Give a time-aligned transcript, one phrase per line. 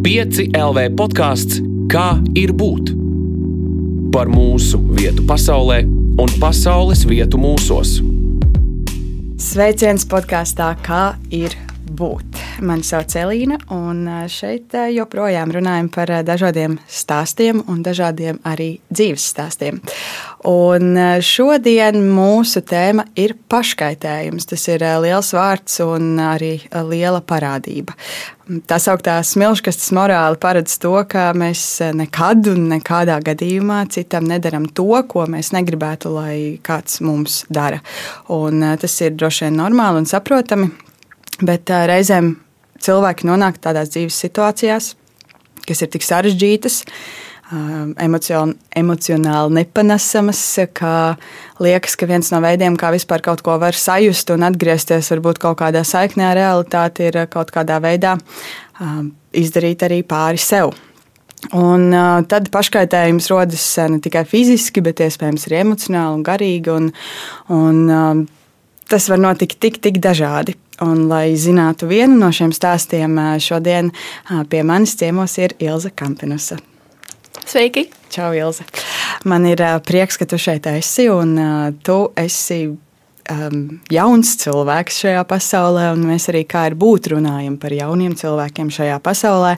[0.00, 1.58] 5 LV podkāsts
[1.92, 2.94] Kā ir būt?
[4.14, 5.82] Par mūsu vietu pasaulē
[6.22, 7.98] un pasaules vietu mūsos.
[9.36, 11.52] Sveiciens podkāstā Kā ir
[12.00, 12.29] būt?
[12.58, 19.78] Mani sauc Elīna, un šeit joprojām runājam par dažādiem stāstiem un dažādiem arī dzīves stāstiem.
[20.50, 24.48] Un šodien mūsu tēma ir paškaitējums.
[24.50, 26.56] Tas ir liels vārds un arī
[26.90, 27.94] liela parādība.
[28.66, 31.62] Tā sauktā smilškastes morāli paredz to, ka mēs
[31.94, 36.36] nekad un nekādā gadījumā citam nedaram to, ko mēs negribētu, lai
[36.66, 37.78] kāds mums dara.
[38.34, 40.72] Un tas ir droši vien normāli un saprotami,
[41.44, 42.34] bet reizēm
[42.80, 44.94] cilvēki nonāk tādās dzīves situācijās,
[45.66, 46.80] kas ir tik sarežģītas,
[48.80, 50.42] emocionāli nepanesamas,
[50.76, 50.92] ka
[51.62, 55.58] liekas, ka viens no veidiem, kā vispār kaut ko var sajust un atgriezties, varbūt kaut
[55.62, 58.14] kādā saiknē ar realitāti, ir kaut kādā veidā
[59.36, 60.72] izdarīt arī pāri sev.
[61.56, 66.74] Un uh, tad paškaitējums rodas ne tikai fiziski, bet iespējams arī emocionāli un garīgi.
[66.74, 66.90] Un,
[67.56, 70.58] un, uh, tas var notikt tik, tik dažādi.
[70.80, 73.90] Un, lai zinātu vienu no šiem stāstiem, šodien
[74.48, 76.56] pie manis ciemos ir Ilza Kampinusa.
[77.44, 77.90] Sveiki!
[78.08, 78.64] Čau, Ilza!
[79.28, 81.36] Man ir prieks, ka tu šeit esi un
[81.84, 83.58] tu esi um,
[83.92, 88.96] jauns cilvēks šajā pasaulē, un mēs arī kā ir būt runājam par jauniem cilvēkiem šajā
[89.04, 89.56] pasaulē.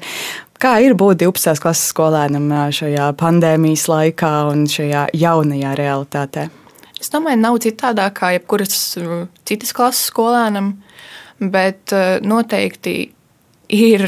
[0.62, 1.59] Kā ir būt 12.
[1.62, 6.48] klases skolēnam šajā pandēmijas laikā un šajā jaunajā realitātē?
[7.03, 8.77] Es domāju, nav citādāk kā jebkuras
[9.48, 10.77] citas klases skolēnam,
[11.51, 12.95] bet noteikti
[13.73, 14.05] ir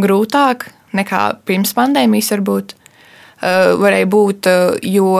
[0.00, 2.74] grūtāk nekā pirms pandēmijas varbūt.
[3.78, 4.48] Varēja būt,
[4.82, 5.10] jo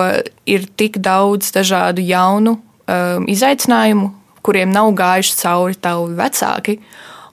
[0.51, 2.57] ir tik daudz dažādu jaunu
[3.31, 4.09] izaicinājumu,
[4.43, 6.79] kuriem nav gājuši cauri tavi vecāki,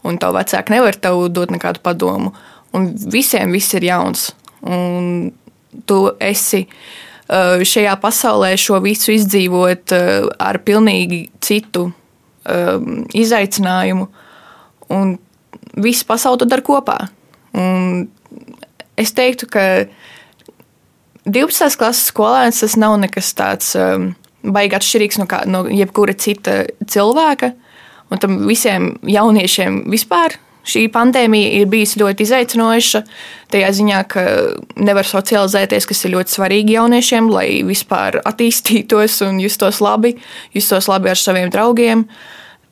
[0.06, 2.36] un tavu vecāki nevar tev dot nekādu padomu.
[2.76, 4.30] Un visiem viss ir jauns.
[4.62, 5.32] Un
[5.90, 6.68] tu esi
[7.26, 11.88] Eh, šajā pasaulē šo visu izdzīvot eh, ar pilnīgi citu
[12.46, 12.78] eh,
[13.14, 14.08] izaicinājumu.
[14.96, 15.18] Un
[15.82, 16.98] visu pasauli to dara kopā.
[17.56, 18.08] Un
[18.98, 19.66] es teiktu, ka
[21.26, 21.78] 12.
[21.80, 23.74] klases skolēns tas nav nekas tāds
[24.46, 27.56] baigi atšķirīgs no, kā, no jebkura cita cilvēka.
[28.14, 33.02] Un tam visiem jauniešiem vispār Šī pandēmija ir bijusi ļoti izaicinoša.
[33.54, 34.24] Tajā ziņā, ka
[34.82, 40.16] nevar socializēties, kas ir ļoti svarīgi jauniešiem, lai vispār attīstītos un justos labi,
[40.58, 42.08] justos labi ar saviem draugiem.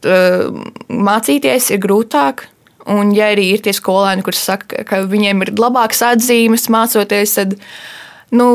[0.03, 2.47] Mācīties ir grūtāk.
[2.91, 7.53] Un, ja arī ir tie skolēni, kuriem saka, ka viņiem ir labākas atzīmes mācoties, tad,
[8.35, 8.47] nu,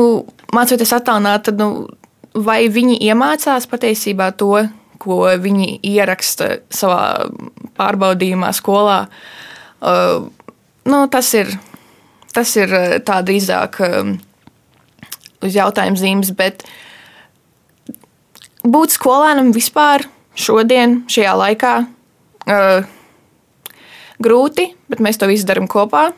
[0.53, 1.87] mācoties attālināt, tad nu,
[2.37, 4.67] vai viņi iemācās patiesībā to,
[5.01, 7.31] ko viņi ieraksta savā
[7.79, 8.99] pārbaudījumā skolā.
[9.79, 10.27] Uh,
[10.85, 11.49] nu, tas ir,
[12.35, 12.75] tas ir
[13.07, 14.13] tā drīzāk um,
[15.41, 16.67] uz jautājumu zīmes, bet
[18.67, 20.05] būt skolēnam vispār
[20.39, 21.73] šodien, šajā laikā,
[22.49, 22.87] uh,
[24.23, 26.09] grūti, bet mēs to visu darām kopā.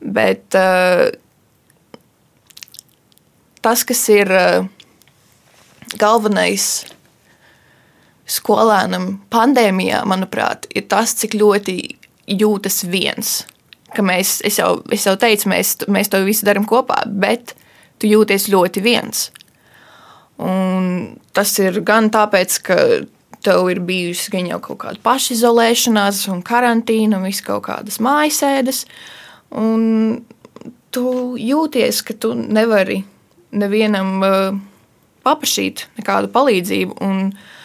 [0.00, 1.10] Bet uh,
[3.60, 4.68] tas, kas ir uh,
[6.00, 6.70] galvenais
[8.30, 11.76] skolēnam pandēmijā, manuprāt, ir tas, cik ļoti
[12.30, 13.40] jūtas viens.
[13.90, 17.56] Ka mēs, es, jau, es jau teicu, mēs, mēs to visu darām kopā, bet
[17.98, 19.28] tu jūties ļoti viens.
[20.40, 22.76] Un tas ir gan tāpēc, ka
[23.44, 28.84] tev ir bijusi gan jau kaut kāda pašizolēšanās, un karantīna, un viss kaut kādas mājasēdes.
[29.60, 30.20] Un
[30.94, 31.06] tu
[31.40, 33.00] jūties, ka tu nevari
[33.50, 34.60] nevienam uh,
[35.26, 37.00] paprašīt nekādu palīdzību.
[37.06, 37.56] Un, uh,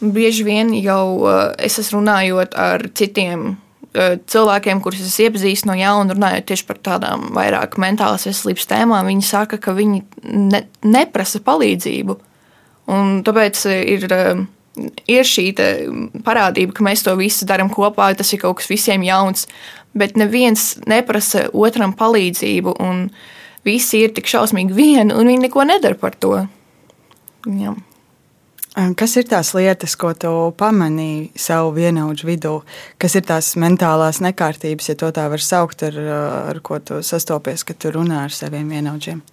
[0.00, 3.50] Bieži vien jau eh, es esmu runājot ar citiem
[3.92, 9.10] eh, cilvēkiem, kurus es iepazīstu no jauna, runājot tieši par tādām vairāk mentālās veselības tēmām,
[9.10, 12.16] viņi saka, ka viņi ne, neprasa palīdzību.
[12.96, 14.40] Un tāpēc ir, eh,
[15.10, 15.50] ir šī
[16.24, 19.46] parādība, ka mēs to visu darām kopā, tas ir kaut kas visiem jauns,
[19.96, 23.08] bet neviens neprasa otram palīdzību, un
[23.66, 26.36] visi ir tik šausmīgi vieni, un viņi neko nedara par to.
[27.50, 27.74] Jā.
[28.96, 32.52] Kas ir tās lietas, ko tu pamanīji savu vienaudžu vidū?
[33.02, 35.98] Kas ir tās mentālās nekārtības, ja tā var saukt, ar,
[36.54, 39.24] ar ko tu sastopies, kad tu runā ar saviem vienaudžiem?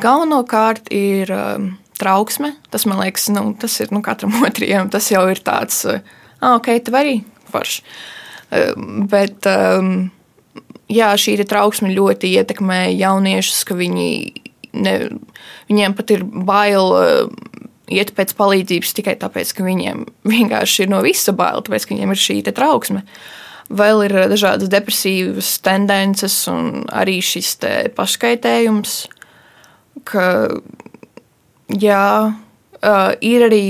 [0.00, 1.68] Galvenokārt ir um,
[2.00, 2.54] trauksme.
[2.72, 4.90] Tas man liekas, nu, tas ir nu, katram otrajam.
[4.92, 7.16] Tas jau ir tāds, ah, ok, tev arī
[7.52, 7.84] forši.
[8.54, 9.94] Um, bet um,
[10.92, 14.10] jā, šī trauksme ļoti ietekmē jauniešus, ka viņi,
[14.78, 14.94] ne,
[15.70, 16.92] viņiem pat ir bail
[17.92, 20.04] iet pēc palīdzības tikai tāpēc, ka viņiem
[20.34, 23.04] vienkārši ir no visa baila, tāpēc, ka viņiem ir šī trauksme.
[23.74, 27.56] Vēl ir dažādas depresīvas tendences un arī šis
[27.96, 28.96] paškaitējums,
[30.04, 30.26] ka
[31.68, 32.34] jā,
[33.24, 33.64] ir arī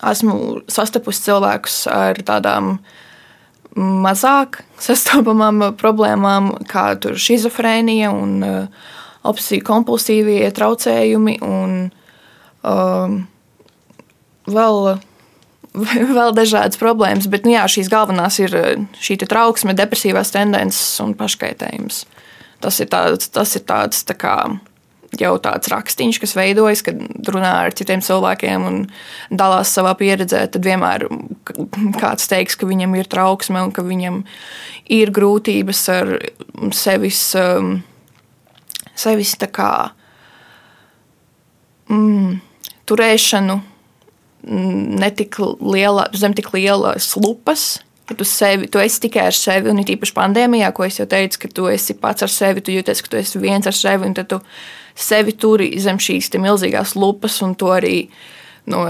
[0.00, 2.78] esmu sastapusi cilvēkus ar tādām
[3.76, 8.88] mazāk sastopamām problēmām, kā schizofrēnija un uh,
[9.26, 11.76] obsesiju kompulsīvie traucējumi un
[12.64, 13.20] um,
[14.48, 14.80] vēl,
[16.18, 17.28] vēl dažādas problēmas.
[17.30, 22.04] Bet nu, jā, šīs galvenās ir uh, šī trauksme, depresīvās tendences un paškaitējums.
[22.60, 24.34] Tas ir tāds, tas ir tāds tā kā
[25.20, 27.00] jau tāds rakstīns, kas veidojas, kad
[27.30, 28.80] runā ar citiem cilvēkiem un
[29.30, 31.06] dalās savā pieredzē, tad vienmēr
[32.00, 34.22] kāds teiks, ka viņam ir trauksme un ka viņam
[34.90, 36.14] ir grūtības ar
[36.76, 37.80] sevis, um,
[38.98, 39.72] sevis tā kā
[41.90, 42.40] mm,
[42.90, 47.78] turēšanu mm, netik liela, zem tik lielas lupas.
[48.10, 51.06] Ja tu, sevi, tu esi tikai ar sevi, un it īpaši pandēmijā, ko es jau
[51.06, 54.08] teicu, ka tu esi pats ar sevi, tu jūties, ka tu esi viens ar sevi,
[54.08, 54.40] un tu
[55.00, 58.08] sevi turi zem šīs milzīgās lupas, un to arī
[58.70, 58.84] no,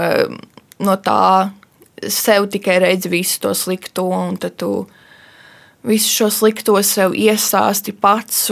[0.79, 1.51] no tā
[2.09, 4.87] sev tikai redzi visu to slikto, un tad tu
[5.87, 8.49] visu šo slikto sev iesāsti pats,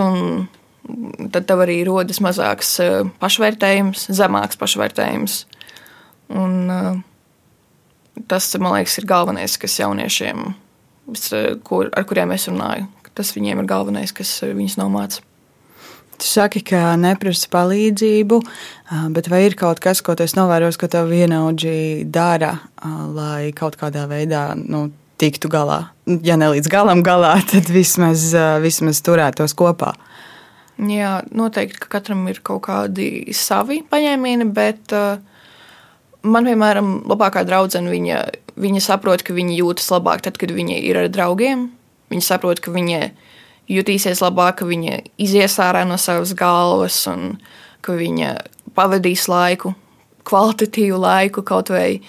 [1.33, 5.39] tad tev arī rodas mazāks eh, pašvērtējums, zemāks pašvērtējums.
[6.39, 10.53] Un, eh, tas, man liekas, ir galvenais, kas jauniešiem,
[11.65, 15.25] kur, ar kuriem es runāju, tas viņiem ir galvenais, kas viņus nomāca.
[16.19, 18.39] Tu saki, ka neprasa palīdzību,
[19.15, 22.57] bet vai ir kaut kas, ko es novēroju, ka tev vienaudži dara,
[23.15, 24.89] lai kaut kādā veidā nu,
[25.19, 25.85] tiktu galā?
[26.25, 28.33] Ja ne līdz galam galā, tad vismaz,
[28.63, 29.93] vismaz turētos kopā.
[30.79, 35.19] Jā, noteikti, ka katram ir kaut kādi savi paņēmieni, bet uh,
[36.23, 38.21] man, piemēram, labākā draudzene, viņa,
[38.59, 41.69] viņa saprot, ka viņa jūtas labāk tad, kad viņa ir ar draugiem.
[42.09, 43.11] Viņa saprot, ka viņa ir
[43.69, 47.37] jutīsies labāk, ka viņa izies ārā no savas galvas un
[47.85, 48.33] ka viņa
[48.75, 49.73] pavadīs laiku,
[50.27, 52.01] kvalitatīvu laiku, kaut vai,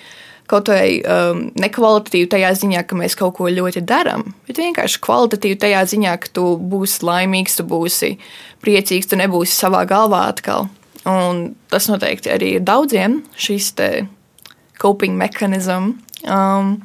[0.51, 5.61] kaut vai um, nekvalitatīvu tajā ziņā, ka mēs kaut ko ļoti darām, bet vienkārši kvalitatīvu
[5.63, 8.15] tajā ziņā, ka tu būsi laimīgs, tu būsi
[8.65, 10.69] priecīgs, tu nebūsi savā galvā atkal.
[11.09, 13.73] Un tas noteikti arī ir daudziem šis
[14.81, 15.95] coping mechanism.
[16.29, 16.81] Um,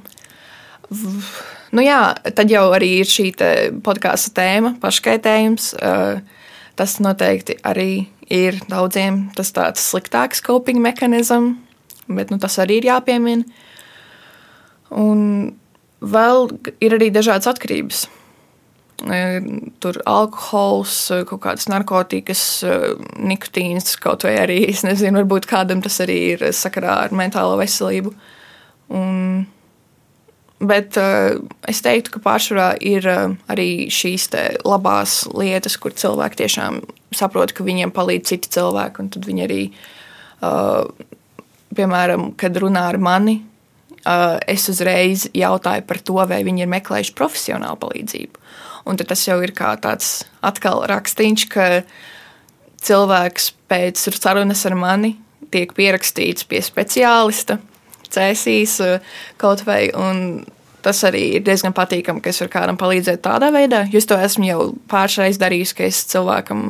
[1.76, 3.32] Nu jā, tad jau arī ir šī
[3.84, 5.74] podkāstu tēma, paškaitējums.
[6.76, 11.58] Tas noteikti arī ir daudziem tas tāds sliktāks coping mehānisms,
[12.08, 13.44] bet nu, tas arī ir jāpiemina.
[14.96, 15.56] Un
[16.00, 16.48] vēl
[16.84, 18.06] ir arī dažādas atkarības.
[19.84, 22.46] Tur alkohols, kaut kādas narkotikas,
[23.20, 28.14] nikotīns, kaut vai arī, es nezinu, varbūt kādam tas arī ir sakarā ar mentālo veselību.
[28.96, 29.44] Un
[30.66, 34.30] Bet uh, es teiktu, ka pārsvarā ir uh, arī šīs
[34.66, 36.80] labās lietas, kur cilvēki tiešām
[37.16, 39.04] saprot, ka viņiem palīdz citi cilvēki.
[39.04, 39.60] Un tad viņi arī,
[40.42, 40.88] uh,
[41.76, 43.42] piemēram, kad runā ar mani,
[44.06, 48.44] uh, es uzreiz jautāju par to, vai viņi ir meklējuši profesionālu palīdzību.
[48.86, 51.84] Un tas jau ir kā tāds atkal rakstīns, ka
[52.86, 55.16] cilvēks pēc sarunas ar mani
[55.54, 57.58] tiek pierakstīts pie speciālista
[58.14, 58.78] cēsīs
[59.42, 59.90] kaut vai.
[60.86, 63.82] Tas arī ir diezgan patīkami, ka es varu kādam palīdzēt tādā veidā.
[63.98, 64.60] Es to esmu jau
[64.92, 66.68] pāršais darījis, ka es cilvēkam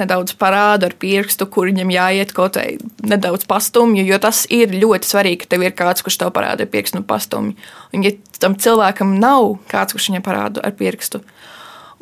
[0.00, 2.76] nedaudz parādu ar pirkstu, kur viņam jāiet kaut vai
[3.08, 4.04] nedaudz pastumju.
[4.04, 7.08] Jo tas ir ļoti svarīgi, ka tev ir kāds, kurš tev parāda ar pirkstu un
[7.08, 7.56] pastumju.
[7.96, 11.24] Un, ja tam cilvēkam nav kāds, kurš viņam parāda ar pirkstu,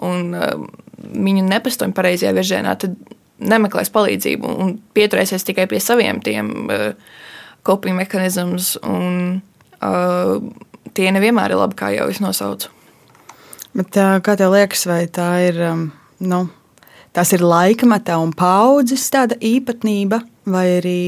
[0.02, 0.66] un uh,
[0.99, 2.99] viņu nepastumj pareizajā virzienā, tad
[3.42, 6.54] nemeklēs palīdzību un pieturēsies tikai pie saviem tiem.
[6.66, 7.21] Uh,
[7.62, 9.40] coping mehānisms, un
[9.83, 10.38] uh,
[10.97, 12.73] tie nevienmēr ir labi, kā jau es nosaucu.
[13.73, 15.61] Bet, kā tev liekas, vai tā ir,
[16.29, 16.41] nu,
[17.17, 20.21] tas ir laikmeta un paudzes tāda īpatnība,
[20.53, 21.03] vai arī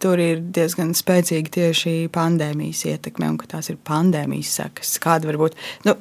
[0.00, 4.94] tur ir diezgan spēcīga tieši pandēmijas ietekme, un ka tās ir pandēmijas sekas?
[5.02, 5.58] Kāda var būt?
[5.88, 5.98] Nu,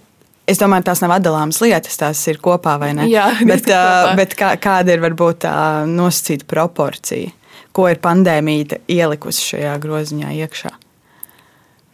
[0.47, 3.09] Es domāju, tās nav atdalāmas lietas, tās ir kopā vai ne?
[3.11, 5.57] Jā, bet, uh, bet kā, kāda ir varbūt tā
[5.91, 7.33] nosacīta proporcija?
[7.77, 10.73] ko ir pandēmija ielikusi šajā groziņā iekšā?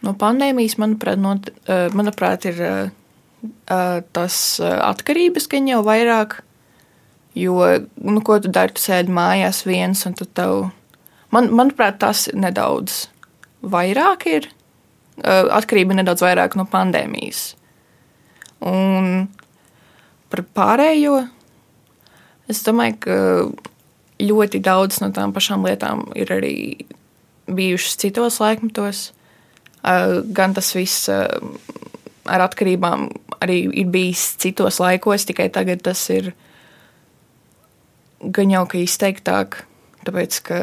[0.04, 1.34] No pandēmijas, manuprāt, no,
[1.64, 2.90] eh, manuprāt ir eh,
[3.44, 6.40] eh, tas atkarības, ka jau vairāk,
[7.38, 7.56] jo,
[7.96, 10.68] nu, ko tu dari, tu sēdi mājās viens, un tu tev,
[11.32, 13.06] man, manuprāt, tas nedaudz
[13.64, 14.50] vairāk ir,
[15.24, 17.54] atkarība nedaudz vairāk no pandēmijas.
[18.66, 19.28] Un
[20.32, 21.20] par pārējo,
[22.50, 23.18] es domāju, ka
[24.22, 26.56] ļoti daudz no tām pašām lietām ir arī
[27.46, 29.12] bijušas citos laikmetos.
[29.84, 33.08] Gan tas viss ar atkarībām
[33.44, 36.32] arī ir bijis citos laikos, tikai tagad tas ir
[38.24, 39.58] gan jau ka izteiktāk,
[40.06, 40.60] tāpēc ka,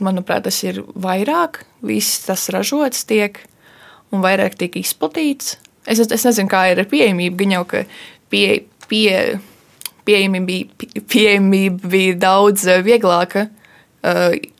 [0.00, 3.40] manuprāt, tas ir vairāk, viss tas ražots tiek
[4.12, 5.58] un vairāk tiek izplatīts.
[5.88, 7.84] Es, es nezinu, kā ir ar pieejamību, gan jau ka
[8.32, 9.38] pie, pie,
[10.08, 10.58] pieejamība,
[11.08, 13.48] pieejamība bija daudz eh, vieglāka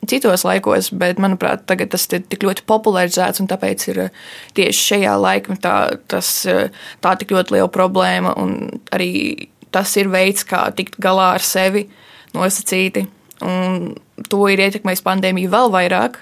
[0.09, 4.25] citos laikos, bet, manuprāt, tagad tas ir tik ļoti popularizēts, un tāpēc ir uh,
[4.57, 5.75] tieši šajā laikmetā
[6.11, 6.67] tas, uh,
[7.03, 11.85] tā tik ļoti liela problēma, un arī tas ir veids, kā tikt galā ar sevi
[12.35, 13.05] nosacīti.
[13.45, 13.93] Un
[14.27, 16.19] to ir ietekmējis pandēmija vēl vairāk,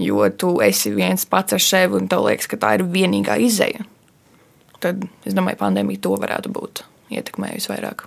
[0.00, 3.82] jo tu esi viens pats ar sevi un tev liekas, ka tā ir vienīgā izēja.
[4.80, 8.06] Tad es domāju, pandēmija to varētu būt ietekmējusi vairāk.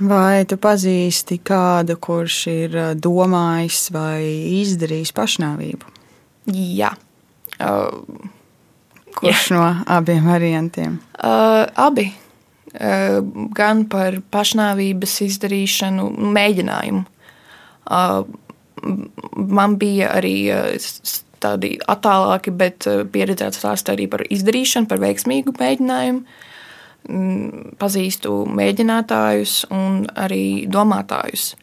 [0.00, 4.24] Vai tu pazīsti kādu, kurš ir domājis vai
[4.62, 5.90] izdarījis pašnāvību?
[6.56, 6.94] Jā.
[7.60, 8.00] Uh,
[9.18, 9.58] kurš jā.
[9.58, 10.96] no abiem variantiem?
[11.20, 12.08] Uh, abi.
[12.70, 13.20] Uh,
[13.52, 17.04] gan par pašnāvības izdarīšanu, mēģinājumu.
[17.90, 18.22] Uh,
[19.36, 20.90] man bija arī uh,
[21.44, 26.24] tādi attālāki, bet pieredzēti stāsti arī par izdarīšanu, par veiksmīgu mēģinājumu.
[27.08, 31.54] Mm, pazīstu mēģinātājus un arī domātājus.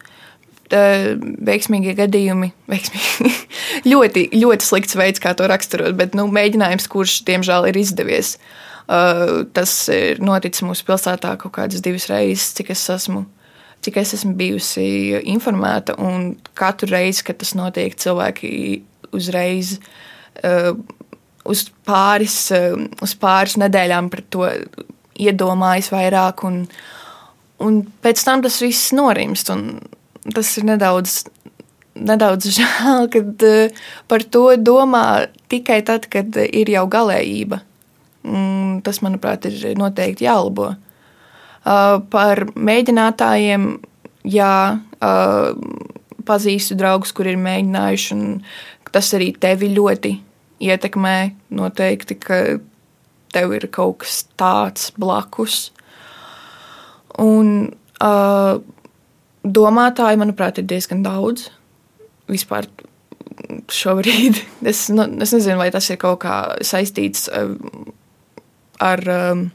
[0.67, 3.29] Veiksmīgie gadījumi, veiksmīgi,
[3.91, 8.33] ļoti, ļoti slikts veids, kā to raksturot, bet nu, mēģinājums, kurš diemžēl ir izdevies.
[8.87, 13.25] Uh, tas ir noticis mūsu pilsētā kaut kādas divas reizes, cik es esmu,
[13.83, 14.89] cik es esmu bijusi
[15.27, 15.95] informēta.
[16.57, 18.51] Katru reizi, kad tas notiek, cilvēki
[19.15, 19.77] uzreiz
[20.41, 20.73] uh,
[21.47, 24.47] uz pāris, uh, uz pāris nedēļām par to
[25.17, 26.63] iedomājas vairāk, un,
[27.63, 29.51] un pēc tam tas viss norimst.
[30.35, 31.19] Tas ir nedaudz,
[31.97, 37.61] nedaudz žēl, kad uh, par to domā tikai tad, kad ir jau galējība.
[38.27, 40.73] Un tas, manuprāt, ir noteikti jālabo.
[41.67, 43.69] Uh, par mēģinātājiem,
[44.27, 44.55] jā,
[44.99, 45.93] uh,
[46.27, 50.13] pazīstu draugus, kuri ir mēģinājuši, un tas arī tevi ļoti
[50.67, 51.17] ietekmē.
[51.57, 52.39] Noteikti, ka
[53.35, 55.67] tev ir kaut kas tāds blakus.
[57.21, 57.71] Un
[58.03, 58.59] uh,
[59.43, 61.49] domātāji, manuprāt, ir diezgan daudz.
[62.29, 62.67] Vispār
[63.71, 64.41] šobrīd
[64.71, 67.53] es, nu, es nezinu, vai tas ir kaut kā saistīts uh,
[68.83, 69.47] ar, um,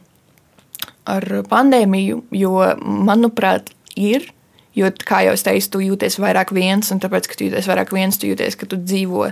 [1.10, 4.30] ar pandēmiju, jo, manuprāt, ir.
[4.72, 7.92] Jo, kā jau es teicu, tu jūties vairāk viens, un tāpēc, ka tu jūties vairāk
[7.92, 9.26] viens, tu jūties, ka tu dzīvo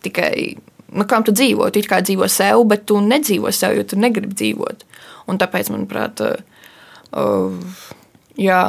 [0.00, 0.56] tikai
[0.92, 1.70] nu, kam tu dzīvo.
[1.74, 4.84] Tu kā dzīvo sev, bet tu nedzīvo sev, jo tu negribi dzīvot.
[5.28, 7.78] Un tāpēc, manuprāt, uh,
[8.40, 8.62] jā,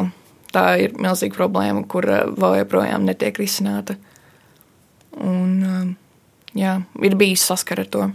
[0.53, 3.95] tā ir milzīga problēma, kur uh, vēl joprojām netiek risināta.
[5.19, 5.87] Un, uh,
[6.57, 8.09] jā, ir bijis saskara ar to.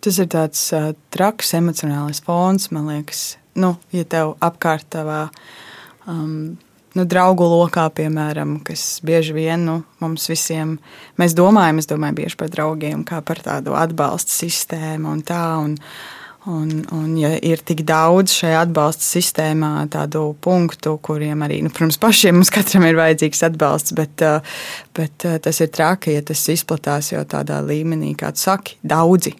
[0.00, 3.34] Tas ir tāds uh, traks emocionāls fons, man liekas.
[3.58, 5.24] Nu, ja tev apkārt tavā
[6.06, 6.54] um,
[6.98, 10.78] nu, draugu lokā, piemēram, kas bieži vien nu, mums visiem,
[11.20, 15.44] mēs domājam, es domāju, bieži par draugiem, kā par tādu atbalsta sistēmu un tā.
[15.64, 15.76] Un,
[16.48, 21.98] Un, un, ja ir tik daudz šajā atbalsta sistēmā tādu punktu, kuriem arī, nu, protams,
[22.00, 24.24] pašiem mums katram ir vajadzīgs atbalsts, bet,
[24.96, 29.34] bet tas ir traki, ja tas izplatās jau tādā līmenī, kā tu saki, daudzi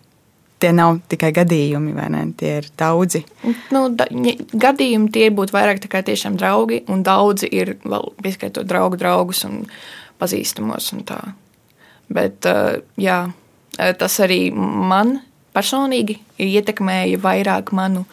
[0.60, 2.24] tie nav tikai gadījumi, vai ne?
[2.38, 3.22] Tie ir daudzi.
[3.74, 9.00] Nu, da, gadījumi tie būtu vairāk tikai tiešām draugi, un daudzi ir vēl pieskaitot draugu
[9.00, 9.64] draugus un
[10.20, 11.20] pazīstamos un tā.
[12.10, 12.46] Bet
[13.00, 13.18] jā,
[13.76, 15.20] tas arī man
[15.54, 18.04] personīgi ietekmēja vairāk manu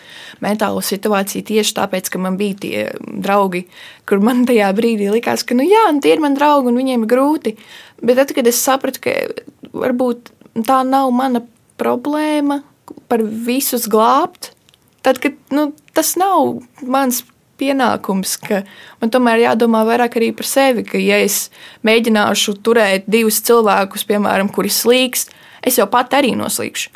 [0.44, 3.66] mentālo situāciju tieši tāpēc, ka man bija tie draugi,
[4.10, 7.06] kur man tajā brīdī likās, ka, nu jā, nu tie ir mani draugi un viņiem
[7.06, 7.54] ir grūti.
[8.02, 9.14] Bet tad, kad es sapratu, ka
[9.74, 10.32] varbūt
[10.66, 11.44] tā nav mana
[11.80, 12.62] problēma
[13.12, 14.52] par visus glābt,
[15.06, 17.24] tad, kad nu, tas nav mans
[17.58, 18.62] pienākums, ka
[19.02, 21.48] man tomēr jādomā vairāk arī par sevi, ka ja es
[21.88, 25.28] mēģināšu turēt divus cilvēkus, piemēram, kuri slīks,
[25.66, 26.94] es jau pat arī noslīkšu.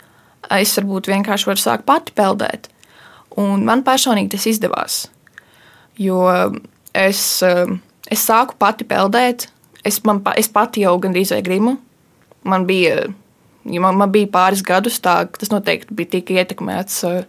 [0.52, 2.68] Es varbūt vienkārši varu sākt pati peldēt.
[3.40, 5.06] Un man personīgi tas izdevās.
[6.02, 6.26] Jo
[6.98, 7.22] es,
[8.12, 9.48] es sāku pati peldēt,
[9.88, 11.78] es, man, es pati jau gandrīz vai grimu.
[12.44, 13.06] Man bija
[13.70, 17.20] Ja man, man bija pāris gadus, tā, tas noteikti bija tik ietekmēts uh,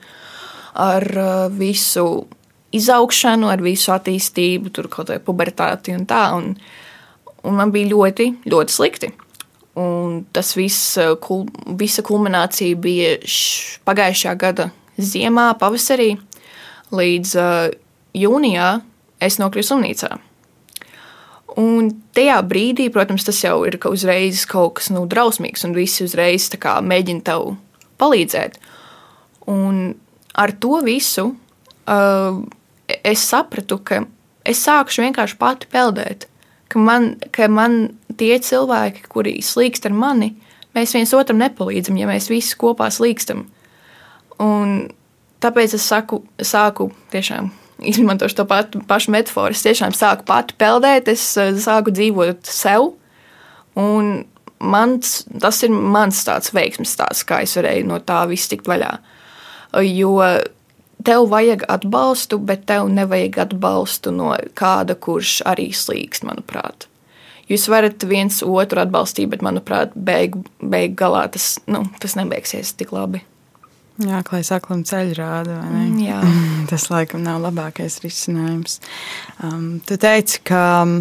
[0.80, 2.24] ar uh, visu
[2.72, 6.22] izaugšanu, ar visu attīstību, tur kaut kāda pubertāti un tā.
[6.38, 6.54] Un,
[7.44, 9.12] un man bija ļoti, ļoti slikti.
[9.82, 11.46] Un tas viss, uh, kul,
[11.80, 14.70] visa kulminācija bija š, pagājušā gada
[15.00, 16.14] ziemā, pavasarī,
[16.92, 17.70] līdz uh,
[18.16, 18.74] jūnijā
[19.22, 20.16] es nokļuvu slimnīcā.
[21.58, 26.48] Un tajā brīdī, protams, tas jau ir uzreiz kaut kas nu, drausmīgs, un visi uzreiz
[26.56, 27.56] kā, mēģina tev
[28.00, 28.56] palīdzēt.
[29.52, 29.94] Un
[30.38, 32.40] ar to visu uh,
[33.04, 34.04] es sapratu, ka
[34.48, 36.28] es sākšu vienkārši pati peldēt.
[36.72, 40.32] Ka man, ka man tie cilvēki, kuri slīkst ar mani,
[40.76, 43.44] mēs viens otram nepalīdzam, ja mēs visi kopā slīkstam.
[44.40, 44.78] Un
[45.44, 47.52] tāpēc es saku, sāku tiešām
[47.88, 49.54] izmantošu to pat, pašu metaforu.
[49.54, 52.92] Es tiešām sāku pati peldēt, es eh, sāku dzīvot sev.
[53.78, 54.24] Un
[54.62, 58.94] mans, tas ir mans tāds veiksmes stāsts, kā es varēju no tā viss tikt vaļā.
[59.88, 60.18] Jo
[61.04, 66.86] tev vajag atbalstu, bet tev nevajag atbalstu no kāda, kurš arī slīkst, manuprāt.
[67.50, 72.94] Jūs varat viens otru atbalstīt, bet, manuprāt, beigu beig galā tas, nu, tas nebeigsies tik
[72.94, 73.24] labi.
[74.00, 75.58] Jā, klais aklam ceļu rāda.
[76.70, 78.78] Tas laikam nav labākais risinājums.
[79.44, 80.94] Um, tu teici, ka um,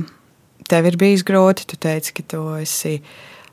[0.67, 2.97] tev ir bijis grūti, tu teici, ka tu esi.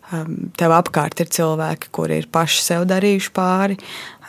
[0.08, 3.78] Um, tev apkārt ir cilvēki, kuri ir paši sev darījuši pāri.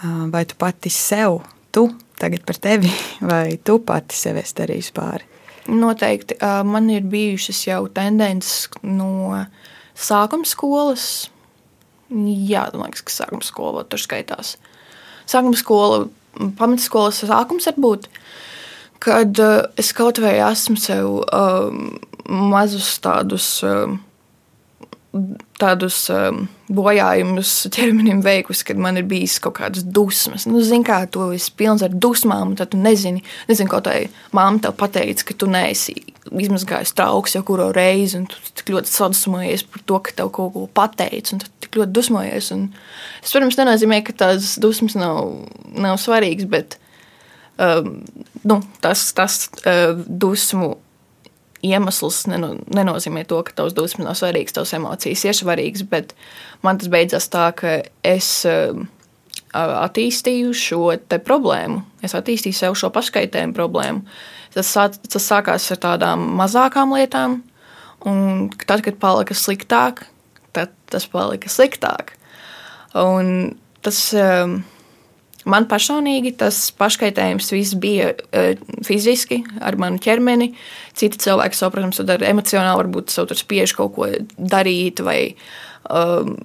[0.03, 1.39] Um, vai tu pati sev,
[1.73, 1.87] tu
[2.19, 2.91] tagad par tevi,
[3.31, 5.25] vai tu pati sev esi darījusi pāri?
[5.69, 6.37] Noteikti.
[6.37, 9.39] Uh, man ir bijušas jau tendences no
[9.97, 11.29] sākuma skolas.
[12.09, 14.57] Jā, man liekas, ka sākuma skola tur skaitās.
[15.29, 16.03] Sākuma skola,
[16.57, 18.07] pamatskolas sākums var būt,
[19.03, 23.51] kad uh, es kaut vai esmu sev um, mazus tādus.
[23.63, 23.99] Um,
[25.59, 30.45] tādus um, bojājumus ķermenim veikusi, kad man ir bijis kaut kādas dusmas.
[30.45, 34.03] Nu, zini, kā tu esi pilns ar dusmām, un tad tu nezini, nezini ko tai
[34.37, 35.95] mamma tev pateica, ka tu neesi
[36.29, 40.53] izmazgājis trauks jau kuru reizi, un tu tik ļoti sadusmojies par to, ka tev kaut
[40.53, 42.51] ko pateica, un tu tik ļoti dusmojies.
[42.53, 42.67] Un
[43.23, 45.33] es, protams, nenozīmē, ka tās dusmas nav,
[45.73, 46.77] nav svarīgas, bet
[47.57, 47.95] um,
[48.45, 50.75] nu, tas, tas uh, dusmu
[51.65, 56.15] iemesls neno, nenozīmē to, ka tavs dusmas nav svarīgas, tavs emocijas ir svarīgas, bet
[56.65, 58.77] man tas beidzās tā, ka es uh,
[59.53, 60.83] attīstīju šo
[61.25, 61.81] problēmu.
[62.05, 64.03] Es attīstīju sev šo paškaitējumu problēmu.
[64.55, 67.41] Tas, tas sākās ar tādām mazākām lietām,
[68.07, 70.05] un tad, kad palika sliktāk,
[70.55, 72.15] tad tas palika sliktāk.
[72.97, 73.53] Un
[73.85, 74.57] tas uh,
[75.47, 80.51] Man personīgi tas paškaitējums viss bija uh, fiziski, ar manu ķermeni.
[80.99, 85.19] Citi cilvēki savu, protams, ar emocionāli varbūt savu tur spiež kaut ko darīt, vai
[85.87, 86.35] um,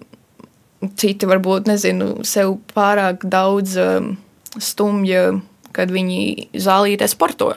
[1.01, 4.13] citi varbūt, nezinu, sev pārāk daudz um,
[4.63, 5.33] stumja,
[5.75, 7.51] kad viņi zālītē sporto.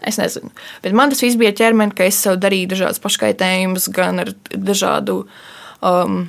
[0.00, 0.48] Es nezinu.
[0.80, 5.26] Bet man tas viss bija ķermenis, ka es sev darīju dažādas paškaitējumus, gan ar dažādu
[5.84, 6.22] um,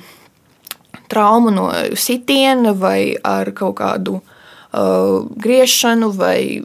[1.08, 4.31] traumu no sitiena vai ar kaut kādu uh,
[4.72, 6.62] griešanu vai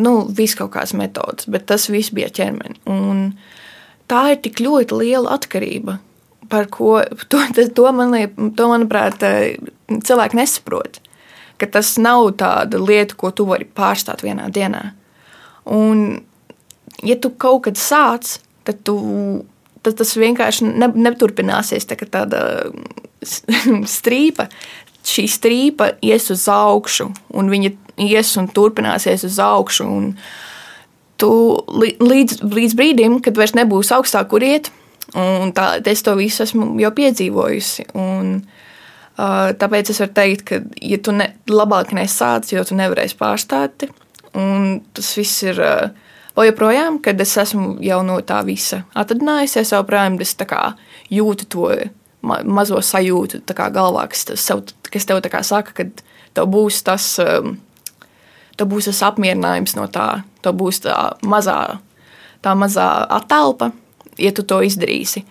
[0.00, 2.80] nu, visu kaut kādas metodas, bet tas viss bija ķermeni.
[2.90, 3.34] Un
[4.10, 5.98] tā ir tik ļoti liela atkarība,
[6.50, 6.98] par ko
[7.32, 7.42] to,
[7.76, 8.16] to, man,
[8.56, 9.22] to manuprāt,
[9.90, 11.00] cilvēki nesaprot.
[11.60, 14.94] Ka tas nav tāda lieta, ko tu vari pārstāt vienā dienā.
[15.68, 16.22] Un,
[17.04, 18.96] ja tu kaut kad sāc, tad, tu,
[19.84, 22.40] tad tas vienkārši ne, neturpināsies tā, tāda
[23.96, 24.48] strīpa
[25.06, 29.88] šī strīpa ies uz augšu, un viņa ies un turpināsies uz augšu.
[31.20, 31.30] Tu
[32.00, 34.70] līdz, līdz brīdim, kad vairs nebūs augstāk, kur iet,
[35.18, 37.90] un tā, es to visu esmu jau piedzīvojusi.
[38.00, 43.18] Un, uh, tāpēc es varu teikt, ka, ja tu ne, labāk nesāc, jo tu nevarēsi
[43.20, 43.90] pārstāt,
[44.38, 45.60] un tas viss ir.
[45.60, 50.30] Uh, Vēl joprojām, kad es esmu jau no tā visa atradinājusies, jau projām es
[51.12, 51.66] jūtu to
[52.26, 53.42] ma mazo sajūtu
[53.74, 55.84] galvā, kas, sev, kas tev saka, ka
[56.34, 57.58] tev būs tas, um,
[58.56, 61.80] tev būs tas apmierinājums no tā, tev būs tā mazā,
[62.44, 62.88] tā mazā
[63.20, 63.72] atelpa,
[64.18, 65.24] ja tu to izdarīsi.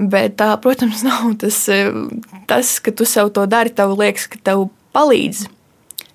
[0.00, 4.42] Bet tā, protams, nav tas, um, tas, ka tu sev to dari, tev liekas, ka
[4.50, 5.48] tev palīdz.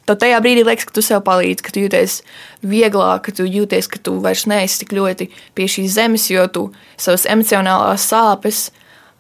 [0.06, 2.19] Tad tajā brīdī liekas, ka tu sev palīdzi, ka tu jūties
[2.65, 6.65] vieglāk, ka tu jūties, ka tu vairs neesi tik ļoti pie šīs zemes, jo tu
[6.93, 8.67] savas emocionālās sāpes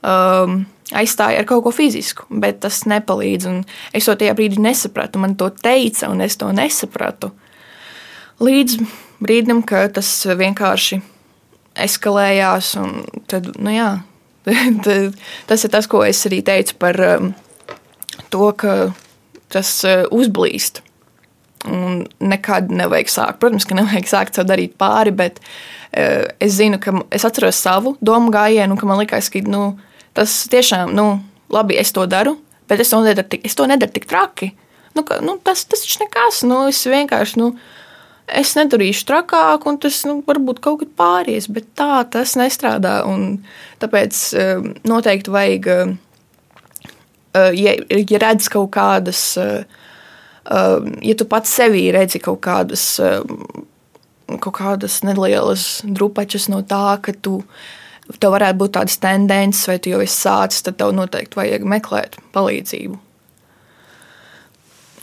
[0.05, 0.61] um,
[0.93, 3.49] aizstāja ar kaut ko fizisku, bet tas nepalīdz.
[3.95, 5.21] Es to tajā brīdī nesapratu.
[5.21, 7.31] Man to teica, un es to nesapratu.
[8.43, 8.79] Līdz
[9.23, 11.01] brīdim, kad tas vienkārši
[11.85, 12.73] eskalējās.
[13.31, 13.89] Tad, nu jā,
[15.49, 17.31] tas ir tas, ko es arī teicu par um,
[18.33, 18.75] to, ka
[19.53, 20.83] tas uh, uzblīst.
[21.65, 23.41] Un nekad nevajag sākt.
[23.41, 27.95] Protams, ka nevajag sākt sev darīt pāri, bet uh, es zinu, ka es atceros savu
[28.05, 29.67] domu gājienu, un ka man likās, ka nu,
[30.15, 31.07] Tas tiešām, nu,
[31.51, 32.37] labi, es to daru,
[32.69, 34.53] bet es to nedaru tik, to nedaru tik traki.
[34.95, 37.51] Nu, ka, nu, tas, tas taču nekas, nu, es vienkārši, nu,
[38.31, 43.01] es nedarīšu trakāk, un tas nu, varbūt kaut kad pāries, bet tā tas nestrādā.
[43.83, 45.97] Tāpēc um, noteikti vajag um,
[47.35, 49.35] ja, ja redz kaut kādas,
[50.45, 52.85] ja tu pats sevī redzi kaut kādas,
[54.39, 57.41] kaut kādas nelielas drupačas no tā, ka tu
[58.13, 62.19] tev varētu būt tādas tendences, vai tu jau esi sācis, tad tev noteikti vajag meklēt
[62.35, 62.99] palīdzību.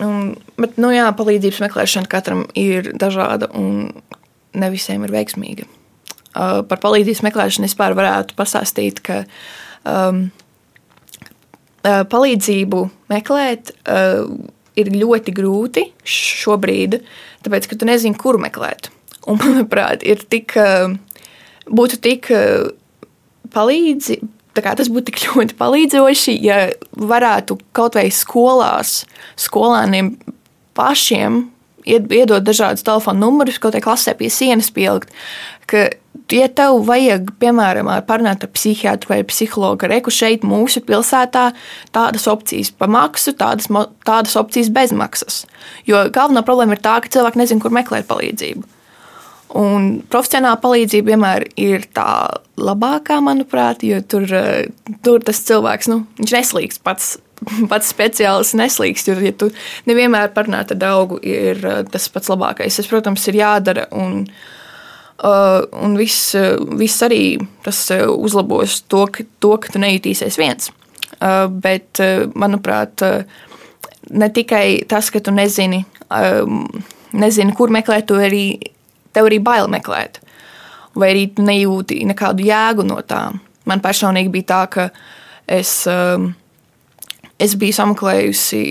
[0.02, 3.90] Un, bet, nu jā, palīdzības meklēšana katram ir dažāda un
[4.58, 5.68] ne visiem ir veiksmīga.
[6.32, 9.20] Uh, par palīdzības meklēšanu vispār varētu pastāstīt, ka
[9.84, 10.24] um,
[11.84, 14.24] uh, palīdzību meklēt uh,
[14.80, 17.02] ir ļoti grūti šobrīd,
[17.44, 18.88] tāpēc, ka tu nezini, kur meklēt.
[19.28, 20.96] Un, manuprāt, ir tik, uh,
[21.68, 22.72] būtu tik uh,
[23.54, 24.18] palīdzi,
[24.56, 26.58] tas būtu tik ļoti palīdzoši, ja
[26.98, 29.02] varētu kaut vai skolās,
[29.40, 30.14] skolēniem
[30.76, 31.44] pašiem
[31.86, 35.10] iedot dažādus telefonu numurus, kaut kādā klasē pie sienas pielikt.
[35.70, 35.88] Ka,
[36.32, 41.50] ja tev vajag, piemēram, parunāt ar psihiatru vai psihologu, reku šeit, mūsu pilsētā,
[41.94, 43.68] tādas opcijas par maksu, tādas,
[44.06, 45.42] tādas opcijas bez maksas.
[45.88, 48.68] Jo galvenā problēma ir tā, ka cilvēki nezina, kur meklēt palīdzību.
[49.58, 52.06] Un profesionāla palīdzība vienmēr ir tā
[52.56, 54.70] labākā, manuprāt, jo tur, eh,
[55.04, 57.18] tur tas cilvēks nu, neslīgs pats.
[57.70, 59.48] Pats speciālists neslīgs, jo, ja tu
[59.90, 62.76] nevienmēr parunā ar draugu, ir eh, tas pats labākais.
[62.78, 63.88] Tas, protams, ir jādara.
[63.98, 64.20] Un,
[65.18, 66.36] uh, un viss,
[66.78, 70.70] viss arī tas uzlabos to, ka, to, ka tu nejutīsies viens.
[71.62, 72.00] Bet,
[72.34, 73.02] manuprāt,
[74.10, 75.82] ne tikai tas, ka tu nezini,
[77.12, 78.46] nezini kur meklēt, tu arī
[79.12, 80.20] tev arī bail meklēt,
[80.98, 83.28] vai arī nejūti nekādu jēgu no tā.
[83.68, 84.88] Man personīgi bija tā, ka
[85.46, 86.32] es, um,
[87.38, 88.62] es biju sameklējusi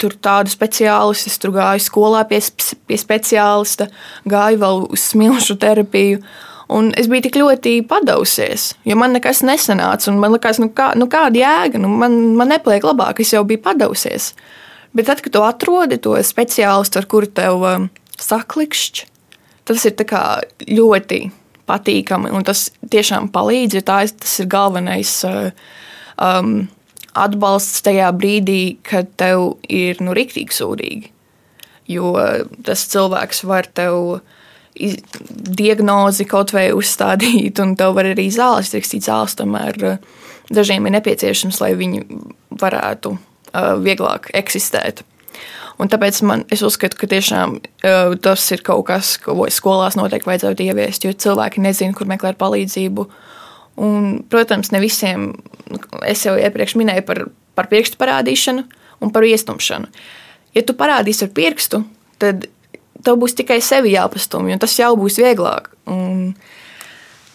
[0.00, 2.40] tur tādu speciālistu, es tur gāju skolā pie,
[2.88, 3.88] pie speciālista,
[4.28, 6.22] gāju vēl uz smilšu terapiju.
[6.70, 10.12] Un es biju tik ļoti padausies, jo man nekas nesanāca.
[10.14, 13.62] Man liekas, nu, kā, nu kāda jēga, nu, man, man nepaliek labāk, es jau biju
[13.64, 14.30] padausies.
[14.94, 17.88] Bet tad, kad tu atrodi to speciālistu, ar kuru tev um,
[18.22, 19.08] saklikšķi,
[19.74, 19.96] tas ir
[20.70, 21.20] ļoti
[21.70, 25.50] patīkami un tas tiešām palīdz, tā, tas ir galvenais uh,
[26.18, 26.68] um,
[27.18, 31.10] atbalsts tajā brīdī, kad tev ir nu, rīktīgi sūdīgi.
[31.90, 32.12] Jo
[32.66, 34.20] tas cilvēks var tev
[34.78, 39.06] diagnozi kaut vai uzstādīt, un tev var arī zāles rakstīt.
[39.08, 39.98] Zāles tomēr uh,
[40.54, 42.04] dažiem ir nepieciešams, lai viņi
[42.60, 45.04] varētu uh, vieglāk eksistēt.
[45.80, 50.28] Un tāpēc man, es uzskatu, ka tiešām uh, tas ir kaut kas, ko skolās noteikti
[50.28, 53.06] vajadzētu ieviest, jo cilvēki nezina, kur meklēt palīdzību.
[53.80, 55.30] Un, protams, ne visiem,
[56.04, 57.22] es jau iepriekš minēju par,
[57.56, 58.66] par pirkstu parādīšanu
[59.00, 59.88] un par iestumšanu.
[60.52, 61.84] Ja tu parādīsi ar pirkstu,
[62.20, 62.48] tad
[63.06, 65.70] tev būs tikai sevi jāpastumj, un tas jau būs vieglāk.
[65.88, 66.34] Un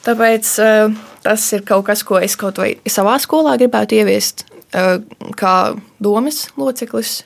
[0.05, 4.45] tāpēc uh, tas ir kaut kas, ko es kaut vai savā skolā gribētu ieviest,
[4.77, 4.99] uh,
[5.39, 5.55] kā
[5.97, 7.23] domas loceklis,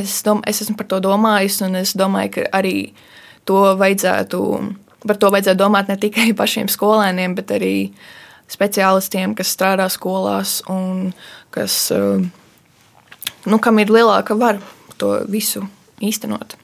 [0.00, 2.92] Es, dom, es esmu par to domājis, un es domāju, ka arī
[3.48, 4.40] to vajadzētu,
[5.06, 7.74] par to vajadzētu domāt ne tikai pašiem skolēniem, bet arī
[8.50, 11.12] speciālistiem, kas strādā skolās un
[11.54, 11.76] kas,
[13.46, 14.58] nu, kam ir lielāka vara
[14.98, 15.62] to visu
[16.02, 16.59] īstenot.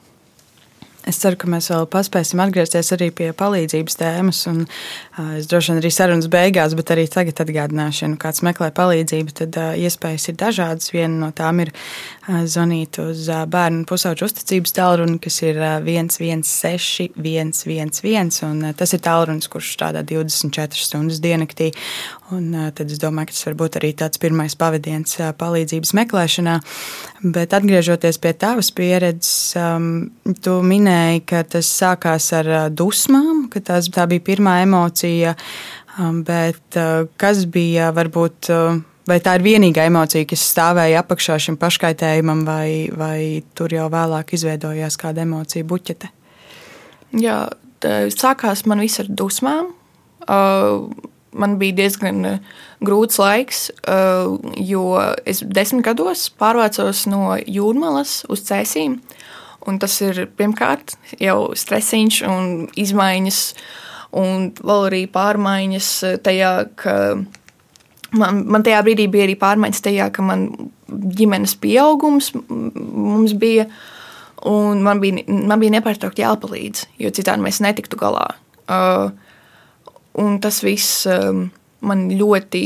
[1.07, 4.41] Es ceru, ka mēs vēl paspēsim atgriezties arī pie palīdzības tēmas.
[4.51, 8.43] Un, uh, es droši vien arī sarunas beigās, bet arī tagad atgādināšu, ja nu kāds
[8.43, 10.91] meklē palīdzību, tad uh, iespējas ir dažādas.
[10.91, 15.77] Viena no tām ir uh, zvanīt uz uh, bērnu pusauģu uzticības tālruni, kas ir uh,
[15.87, 18.43] 116, 111.
[18.49, 21.71] Un, uh, tas ir tālrunis, kurš strādā 24 stundas diennaktī.
[22.35, 25.93] Un, uh, tad es domāju, ka tas var būt arī tāds pirmais pavadiens uh, palīdzības
[25.95, 26.55] meklēšanā.
[27.23, 29.55] Bet atgriežoties pie tavas pieredzes,
[30.43, 35.37] tu minēji, ka tas sākās ar dusmām, ka tās, tā bija pirmā emocija,
[36.27, 36.77] bet
[37.17, 38.51] kas bija varbūt.
[39.07, 43.19] Vai tā ir vienīgā emocija, kas stāvēja apakšā šim paškaitējumam, vai, vai
[43.55, 46.09] tur jau vēlāk izveidojās kāda emocija buķete?
[47.23, 47.37] Jā,
[48.11, 49.71] sākās man viss ar dusmām.
[51.37, 52.23] Man bija diezgan
[52.83, 53.67] grūts laiks,
[54.57, 54.83] jo
[55.25, 58.99] es desmit gados pārvācos no jūrmalas uz cēsīm.
[59.81, 62.45] Tas ir pirmkārt jau stresiņš un
[62.79, 63.41] izmaiņas,
[64.15, 65.89] un vēl arī pārmaiņas
[66.23, 66.95] tajā, ka
[68.15, 70.47] man, man tajā brīdī bija arī pārmaiņas tajā, ka man
[70.87, 73.67] ģimenes pieaugums mums bija.
[74.47, 78.27] Un man bija, man bija nepārtraukti jāpalīdz, jo citādi mēs netiktu galā.
[78.69, 79.09] Uh,
[80.21, 81.47] un tas viss um,
[81.85, 82.63] man ļoti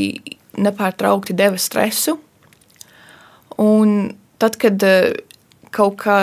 [0.62, 2.18] nepārtraukti deva stresu.
[3.62, 5.12] Un tad, kad uh,
[5.72, 6.16] kaut kā,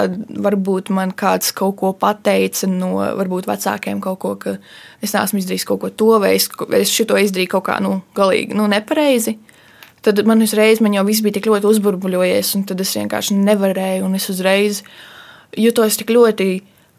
[0.46, 4.56] varbūt man kāds kaut ko pateica no varbūt vecākiem, kaut ko, ka
[5.04, 8.00] es neesmu izdarījis kaut ko to, vai es, vai es šito izdarīju kaut kā nu,
[8.18, 9.38] galīgi nu, nepareizi.
[10.06, 14.06] tad man uzreiz man jau viss bija tik ļoti uzburbuļojies, un tad es vienkārši nevarēju,
[14.06, 14.84] un es uzreiz
[15.58, 16.50] jutos tik ļoti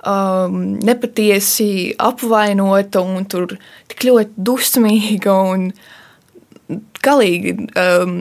[0.07, 3.57] um, nepatiesi apvainota un tur
[3.91, 5.71] tik ļoti dusmīga un
[7.05, 8.17] galīgi, um,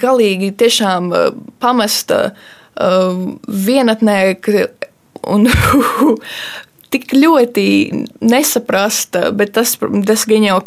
[0.00, 1.30] galīgi tiešām uh,
[1.62, 4.18] pamesta uh, vienatnē
[5.26, 5.48] un
[6.92, 7.66] tik ļoti
[8.24, 10.58] nesaprasta, bet tas, tas gan jau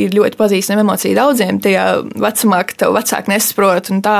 [0.00, 1.60] ir ļoti pazīstama emocija daudziem.
[1.62, 1.84] Tajā
[2.22, 4.16] vecumā, ka tev vecāki nesaprot, un tā.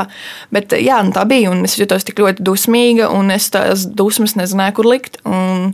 [0.54, 4.76] Bet jā, nu tā bija, es jutos tik ļoti dusmīga, un es tās dusmas nezināju,
[4.78, 5.20] kur likt.
[5.28, 5.72] Un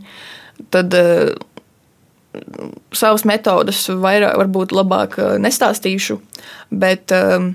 [0.72, 1.34] tad uh,
[2.96, 6.20] savas metodas vairāk, varbūt labāk uh, nestāstīšu,
[6.74, 7.52] bet uh,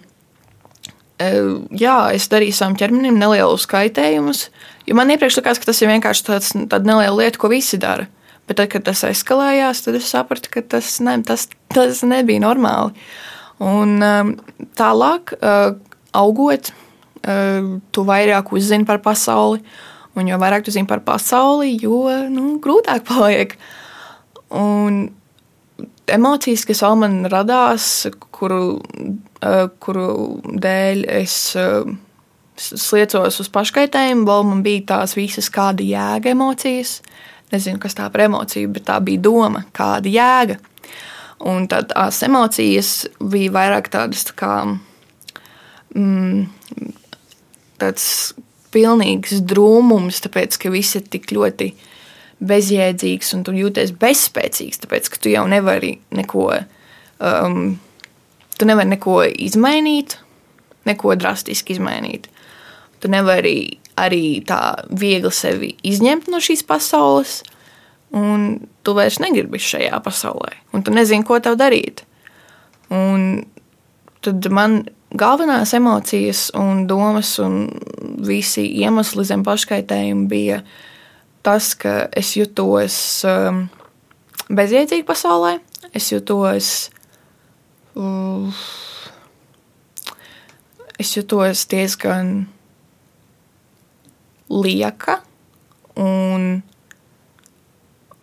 [1.77, 4.47] jā, es darīju savam ķermenim nelielus kaitējumus.
[4.88, 8.07] Jo man iepriekš likās, ka tas ir vienkārši tāds, tāda neliela lieta, ko visi dara.
[8.49, 12.95] Bet tad, kad tas eskalējās, tad es sapratu, ka tas, ne, tas, tas nebija normāli.
[13.62, 14.34] Un um,
[14.79, 15.77] tālāk, uh,
[16.17, 16.71] augot,
[17.21, 19.62] uh, tu vairāk uzzini par pasauli.
[20.17, 22.03] Un jo vairāk tu zini par pasauli, jo
[22.34, 23.55] nu, grūtāk paliek.
[24.51, 25.05] Un
[26.09, 27.89] emocijas, kas vēl man radās,
[28.33, 30.07] kuru, uh, kuru
[30.61, 31.89] dēļ es uh,
[32.57, 36.99] sliecos uz paškaitējumu, vēl man bija tās visas kāda jēga emocijas.
[37.51, 40.57] Nezinu, kas tā par emociju, bet tā bija doma, kāda jēga.
[41.51, 44.53] Un tad tās emocijas bija vairāk tādas tā kā
[45.97, 46.45] mm,
[47.81, 48.05] tāds
[48.71, 51.71] pilnīgs drūmums, tāpēc ka viss ir tik ļoti
[52.41, 56.47] bezjēdzīgs un tu jūties bezspēcīgs, tāpēc ka tu jau nevari neko,
[57.21, 57.62] um,
[58.58, 60.17] tu nevari neko izmainīt,
[60.89, 62.27] neko drastiski izmainīt.
[63.01, 63.56] Tu nevari
[64.01, 67.41] arī tā viegli sevi izņemt no šīs pasaules,
[68.17, 72.04] un tu vairs negribi šajā pasaulē, un tu nezini, ko tev darīt.
[72.91, 73.45] Un
[74.21, 74.82] tad man
[75.17, 77.65] galvenās emocijas un domas un
[78.25, 80.62] visi iemesli zem paškaitējuma bija
[81.45, 82.95] tas, ka es jutos
[83.27, 83.65] um,
[84.51, 85.58] bezjēdzīgi pasaulē.
[85.97, 86.89] Es jutos,
[87.99, 88.62] uh,
[91.01, 92.45] es jutos diezgan
[94.51, 95.19] lieka
[95.99, 96.62] un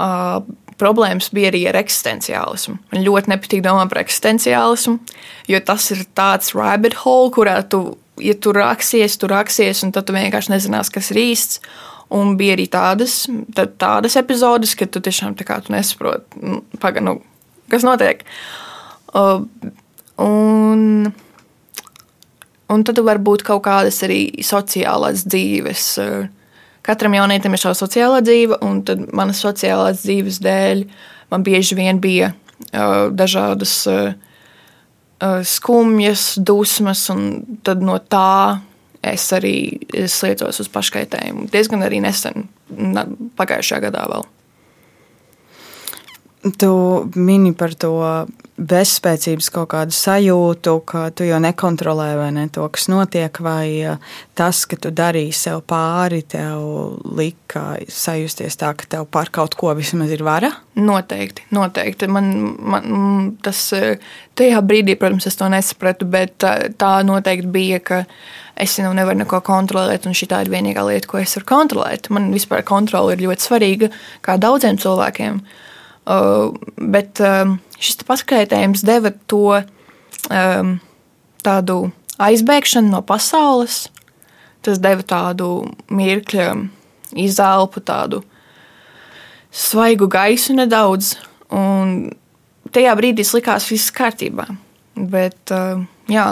[0.01, 0.41] uh,
[0.79, 2.79] problēmas bija arī ar eksistenciālismu.
[2.93, 4.99] Man ļoti nepatīk domāt par eksistenciālismu,
[5.51, 10.09] jo tas ir tāds rabbit hole, kurā tu, ja tu raksies, tu raksies, un tad
[10.09, 11.61] tu vienkārši nezinās, kas ir īsts.
[12.15, 17.03] Un bija arī tādas, tādas epizodes, kad tu tiešām tā kā tu nesaproti, nu, paga,
[17.05, 17.19] nu,
[17.69, 18.23] kas notiek.
[19.13, 19.45] Uh,
[20.25, 21.11] un,
[22.73, 25.85] un tad var būt kaut kādas arī sociālās dzīves.
[26.01, 26.31] Uh,
[26.89, 28.81] Katram jaunietim ir sava sociālā dzīve, un
[29.13, 30.87] manas sociālās dzīves dēļ
[31.29, 34.15] man bieži vien bija uh, dažādas uh,
[35.45, 37.45] skumjas, dusmas, un
[37.85, 38.63] no tā
[39.03, 39.55] es arī
[40.11, 41.49] sliecos uz paškaitējumu.
[41.53, 42.49] Diezgan arī nesen,
[43.39, 44.27] pagājušajā gadā vēl.
[46.59, 46.73] Tu
[47.19, 47.93] mini par to
[48.59, 53.97] bezspēcības kaut kādu sajūtu, ka tu jau nekontrolē ne, to, kas notiek, vai
[54.39, 59.73] tas, ka tu darīji sev pāri, tev lika sajusties tā, ka tev par kaut ko
[59.79, 60.51] vismaz ir vara?
[60.79, 62.11] Noteikti, noteikti.
[62.11, 63.63] Man, man tas
[64.39, 68.03] tajā brīdī, protams, es to nesapratu, bet tā noteikti bija, ka
[68.59, 72.11] es nu nevaru neko kontrolēt, un šī ir vienīgā lieta, ko es varu kontrolēt.
[72.11, 73.93] Man vispār kontrole ir ļoti svarīga,
[74.27, 75.39] kā daudziem cilvēkiem.
[75.39, 75.65] Uh,
[76.79, 80.75] bet um, šis paskaidrojums deva to um,
[81.45, 81.79] tādu
[82.19, 83.87] aizbēgšanu no pasaules.
[84.65, 86.49] Tas deva tādu mirkļa
[87.19, 88.23] izelpu, tādu
[89.55, 91.15] svaigu gaisu nedaudz.
[91.55, 92.11] Un
[92.75, 94.49] tajā brīdī likās, viss kārtībā.
[94.99, 96.27] Bet, uh, jā,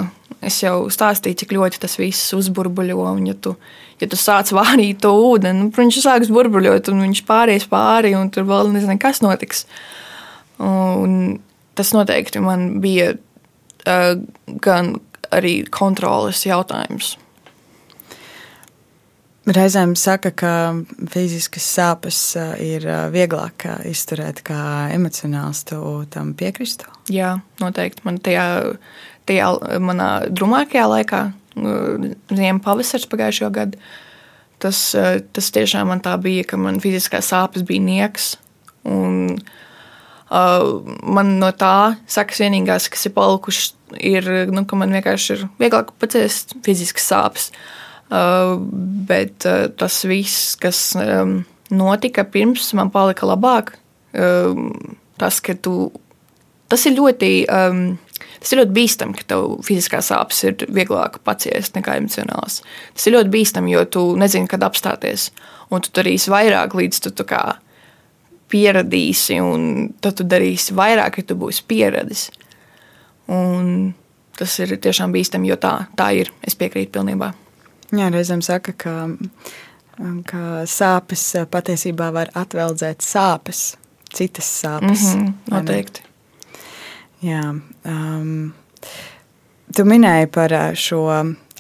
[0.45, 2.99] es jau stāstīju, cik ļoti tas viss uzburbuļo.
[3.13, 3.55] Un, ja tu
[4.01, 8.31] ja tu sāc vārīt to ūdeni, nu, viņš sāks burbuļot, un viņš pāries pāri, un
[8.33, 9.67] tur vēl nezinu, kas notiks.
[10.63, 11.39] Un
[11.77, 14.13] tas noteikti man bija uh,
[14.65, 14.97] gan
[15.35, 17.17] arī kontroles jautājums.
[19.47, 20.53] Reizēm saka, ka
[21.13, 22.19] fiziskas sāpes
[22.59, 22.83] ir
[23.15, 25.61] vieglāk izturēt kā emocionāls.
[25.69, 25.79] Tu
[26.11, 26.91] tam piekristu?
[27.15, 28.03] Jā, noteikti.
[28.09, 28.47] Man tajā,
[29.31, 31.21] tajā manā drūmākajā laikā
[31.57, 33.81] ziema pavasars pagājušajā gadā.
[34.63, 34.79] Tas,
[35.37, 38.37] tas tiešām man tā bija, ka man fiziskās sāpes bija nieks.
[38.89, 39.37] Un,
[40.31, 45.45] uh, man no tā sakas vienīgās, kas ir palikušas, ir, nu, ka man vienkārši ir
[45.61, 47.51] vieglāk paciest fiziskas sāpes.
[48.07, 48.55] Uh,
[49.09, 51.41] bet uh, tas viss, kas um,
[51.75, 53.77] notika pirms man palika labāk,
[55.21, 55.91] tas, ka tu,
[56.71, 57.81] tas ir ļoti um,
[58.41, 62.63] Tas ir ļoti bīstami, ka tev fiziskās sāpes ir vieglāk paciest nekā emocionāls.
[62.95, 65.31] Tas ir ļoti bīstami, jo tu nezini, kad apstāties.
[65.71, 67.13] Un tu darīsi vairāk, līdz tu
[68.53, 72.29] pieradīsi, un tad tu darīsi vairāk, ja tu būsi pieradis.
[73.33, 73.95] Un
[74.39, 76.31] tas ir tiešām bīstami, jo tā, tā ir.
[76.47, 77.33] Es piekrītu pilnībā.
[77.97, 78.95] Jā, reizēm saka, ka,
[80.31, 83.73] ka sāpes patiesībā var atveldzēt sāpes,
[84.13, 85.11] citas sāpes.
[85.15, 86.06] Mm -hmm, noteikti.
[87.25, 87.43] Jā,
[87.85, 88.53] um,
[89.77, 91.07] tu minēji par šo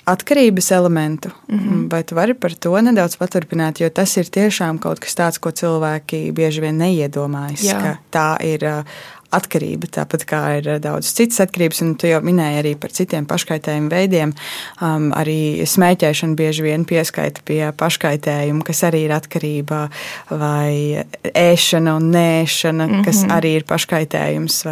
[0.06, 1.90] atkarības elementu, mm -hmm.
[1.90, 5.50] vai tu vari par to nedaudz paturpināt, jo tas ir tiešām kaut kas tāds, ko
[5.50, 7.80] cilvēki bieži vien neiedomājas, Jā.
[7.82, 8.84] ka tā ir
[9.30, 13.90] atkarība, tāpat kā ir daudz citas atkarības, un tu jau minēji arī par citiem paškaitējumu
[13.90, 14.32] veidiem.
[14.80, 19.88] Um, arī smēķēšana bieži vien pieskaita pie paškaitējuma, kas arī ir atkarība,
[20.30, 23.04] vai ēšana un nēšana, mm -hmm.
[23.04, 24.64] kas arī ir paškaitējums.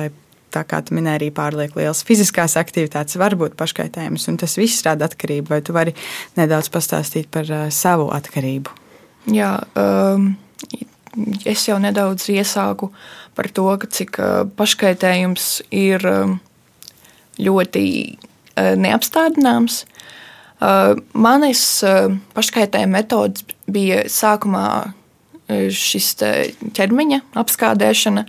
[0.54, 4.84] Tā kā tu minēji, arī pārlieku liels fiziskās aktivitātes var būt paškaitējums, un tas viss
[4.86, 5.50] rada atkarību.
[5.50, 5.96] Vai tu vari
[6.38, 8.70] nedaudz pastāstīt par uh, savu atkarību?
[9.34, 10.34] Jā, um,
[11.48, 12.90] es jau nedaudz iesāku
[13.34, 14.18] par to, cik
[14.54, 16.04] paškaitējums ir
[17.42, 17.84] ļoti
[18.54, 19.80] neapstādināms.
[21.26, 21.62] Manis
[22.36, 24.68] paškaitējuma metods bija sākumā
[25.74, 26.12] šis
[26.76, 28.26] ķermeņa apskādēšana.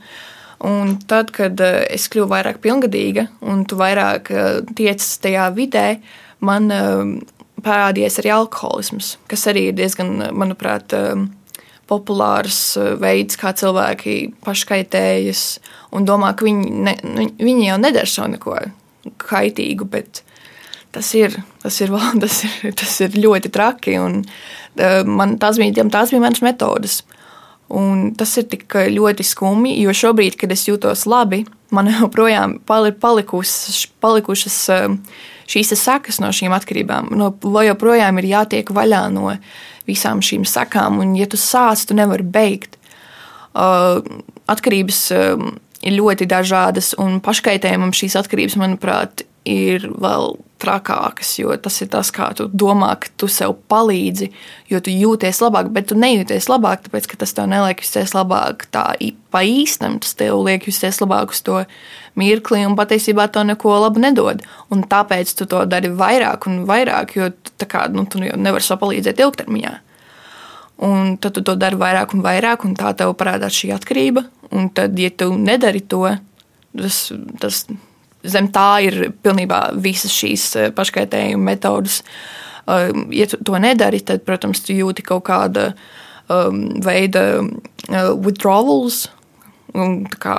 [0.64, 4.32] Un tad, kad es kļuvu vairāk pilngadīga un tu vairāk
[4.78, 5.88] tiec tajā vidē,
[6.40, 6.72] man
[7.66, 10.96] parādījās arī alkoholisms, kas arī ir diezgan, manuprāt,
[11.90, 15.44] populārs eh, veids, kā cilvēki paškaitējas
[15.96, 18.58] un domā, ka viņi, ne, nu, viņi jau nedara savu neko
[19.22, 20.24] kaitīgu, bet
[20.96, 23.98] tas ir, tas ir, tas ir, tas ir ļoti traki.
[24.02, 24.24] Un,
[24.80, 27.04] eh, man, tās, bija, tās bija manas metodes.
[27.74, 32.98] Un tas ir tik ļoti skumji, jo šobrīd, kad es jūtos labi, man joprojām ir
[33.02, 34.88] palikušas, palikušas eh,
[35.50, 37.10] šīs sekas no šīm atkarībām.
[37.18, 37.32] No,
[37.66, 39.34] joprojām ir jātiek vaļā no
[39.90, 42.80] visām šīm sakām, un, ja tu sāc, tu nevari beigt.
[43.56, 44.02] Uh,
[44.52, 45.00] atkarības
[45.86, 52.10] ir ļoti dažādas, un paškaitējumam šīs atkarības, manuprāt, ir vēl trakākas, jo tas ir tas,
[52.16, 54.30] kā tu domā, ka tu sev palīdzi,
[54.72, 58.68] jo tu jūties labāk, bet tu nejūties labāk, tāpēc ka tas tev neliek justies labāk
[58.74, 58.86] tā
[59.34, 61.64] pa īstam, tas tev liek justies labāk uz to
[62.20, 64.44] mirkli, un patiesībā to neko labu nedod.
[64.72, 67.32] Un tāpēc tu to dari vairāk un vairāk, jo
[67.68, 69.74] kā, nu, tu nevari sev palīdzēt ilgtermiņā.
[70.86, 74.26] Un tad tu to dari vairāk un vairāk, un tā tev parādās šī atkarība.
[74.56, 76.04] Un tad, ja tu nedari to,
[76.76, 77.00] tas,
[77.42, 77.64] tas
[78.32, 82.02] zem tā ir pilnībā visas šīs eh, paškaitējuma metodas.
[82.66, 85.74] Um, ja tu to nedari, tad, protams, tu jūti kaut kāda
[86.32, 87.44] um, veida
[88.18, 89.06] withdrawals.
[90.24, 90.38] Kā,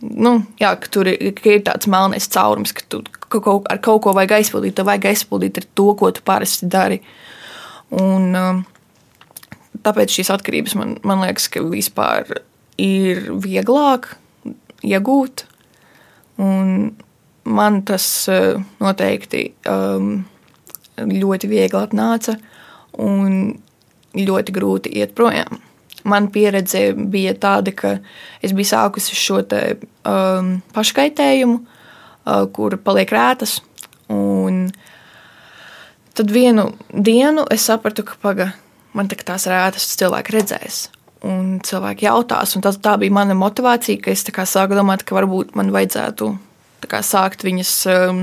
[0.00, 4.02] nu, jā, ka tur ir, ka ir tāds melnais caurums, ka tu kaut, ar kaut
[4.02, 4.74] ko vajag aizpildīt.
[4.78, 6.98] Tev vajag aizpildīt ar to, ko tu parasti dari.
[8.00, 8.64] Un,
[9.84, 12.40] tāpēc šīs atkarības man, man liekas, ka vispār
[12.80, 14.14] ir vieglāk
[14.86, 15.44] iegūt.
[16.40, 16.92] Un
[17.44, 20.12] man tas eh, noteikti um,
[21.00, 22.36] ļoti viegli atnāca
[23.00, 23.56] un
[24.16, 25.60] ļoti grūti iet projām.
[26.08, 27.98] Man pieredze bija tāda, ka
[28.40, 29.76] es biju sākusi šo te,
[30.08, 33.60] um, paškaitējumu, uh, kur paliek rētas.
[36.20, 38.50] Tad vienu dienu es sapratu, ka paga,
[38.92, 40.80] man tās rētas cilvēki redzēs.
[41.24, 45.54] Un cilvēki jautās, un tas, tā bija mana motivācija, ka es sāku domāt, ka varbūt
[45.56, 46.28] man vajadzētu
[46.88, 48.22] kā, sākt viņas um,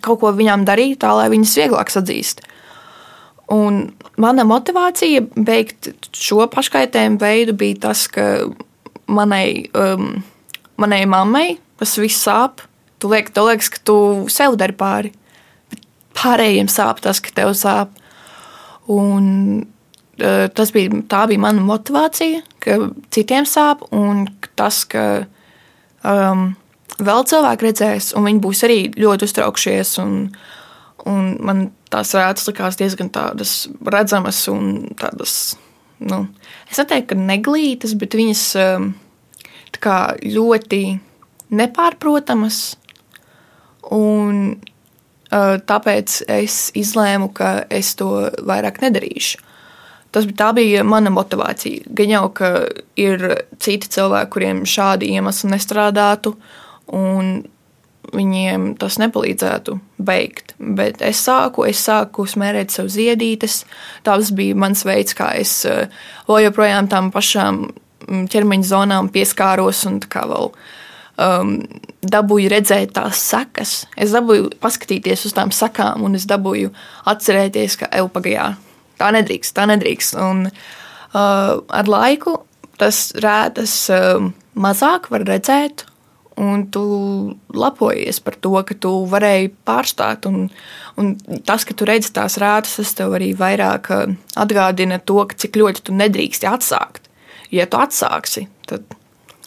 [0.00, 2.42] kaut ko viņām darīt, tā lai viņas vieglāk atzīst.
[3.52, 8.46] Un mana motivācija beigt šo paškaitējumu veidu bija tas, ka
[9.12, 10.22] manai, um,
[10.80, 11.48] manai mammai
[11.80, 12.64] tas viss sāp.
[13.02, 13.96] Tu liek, tu liekas, ka tu
[14.30, 15.10] sev dari pāri.
[15.72, 15.84] Bet
[16.16, 17.98] pārējiem sāp tas, ka tev sāp.
[18.92, 19.26] Un,
[20.22, 22.78] uh, tas bija, tā bija mana motivācija, ka
[23.14, 25.26] citiem sāp, un tas, ka
[26.06, 26.52] um,
[27.00, 29.94] vēl cilvēki redzēs, un viņi būs arī ļoti uztraukšies.
[30.02, 30.16] Un,
[31.08, 35.54] un man tās rētas likās diezgan tādas redzamas un tādas,
[36.02, 36.24] nu,
[36.70, 38.92] es neteiktu, ka neglītas, bet viņas um,
[39.82, 40.82] kā, ļoti
[41.52, 42.60] nepārprotamas.
[43.92, 48.12] Un uh, tāpēc es izlēmu, ka es to
[48.46, 49.42] vairāk nedarīšu.
[50.12, 51.88] Tas bija, bija mana motivācija.
[51.96, 52.50] Gan jau, ka
[53.00, 53.22] ir
[53.62, 56.34] citi cilvēki, kuriem šādi iemesli nestrādātu,
[56.96, 57.34] un
[58.12, 60.54] viņiem tas nepalīdzētu beigt.
[60.58, 63.62] Bet es sāku, es sāku smērēt sev ziedītes.
[64.06, 65.54] Tas bija mans veids, kā es
[66.28, 71.54] vēl joprojām tām pašām mm, ķermeņa zonām pieskāros un kā vēl um,
[72.02, 73.76] dabūju redzēt tās sekas.
[73.96, 76.72] Es dabūju paskatīties uz tām sakām, un es dabūju
[77.12, 78.52] atcerēties, ka eupagajā
[79.00, 80.18] tā nedrīkst, tā nedrīkst.
[80.20, 82.40] Un, uh, ar laiku
[82.80, 84.28] tas rētas uh,
[84.58, 85.86] mazāk var redzēt,
[86.40, 86.82] un tu
[87.52, 90.26] lepojies par to, ka tu varēji pārstāt.
[90.30, 90.48] Un,
[91.00, 91.12] un
[91.46, 95.86] tas, ka tu redzi tās rētas, tas tev arī vairāk uh, atgādina to, cik ļoti
[95.88, 97.08] tu nedrīksti atsākt.
[97.52, 98.86] Ja tu atsāksi, tad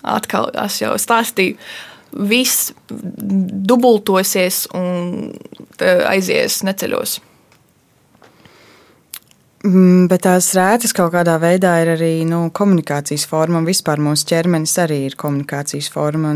[0.05, 1.57] atkal es jau stāstīju.
[2.15, 5.33] Viss dubultosies un
[5.81, 7.17] aizies neceļos.
[9.66, 14.28] Mm, bet tās rētas kaut kādā veidā ir arī nu, komunikācijas forma, un vispār mūsu
[14.30, 16.36] ķermenis arī ir komunikācijas forma.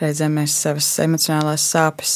[0.00, 2.14] Reizēm mēs savas emocionālās sāpes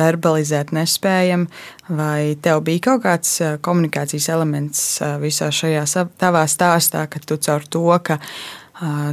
[0.00, 1.46] verbalizēt nespējam,
[1.86, 4.84] vai tev bija kaut kāds komunikācijas elements
[5.22, 5.86] visā šajā
[6.18, 8.18] tavā stāstā, ka tu caur to, ka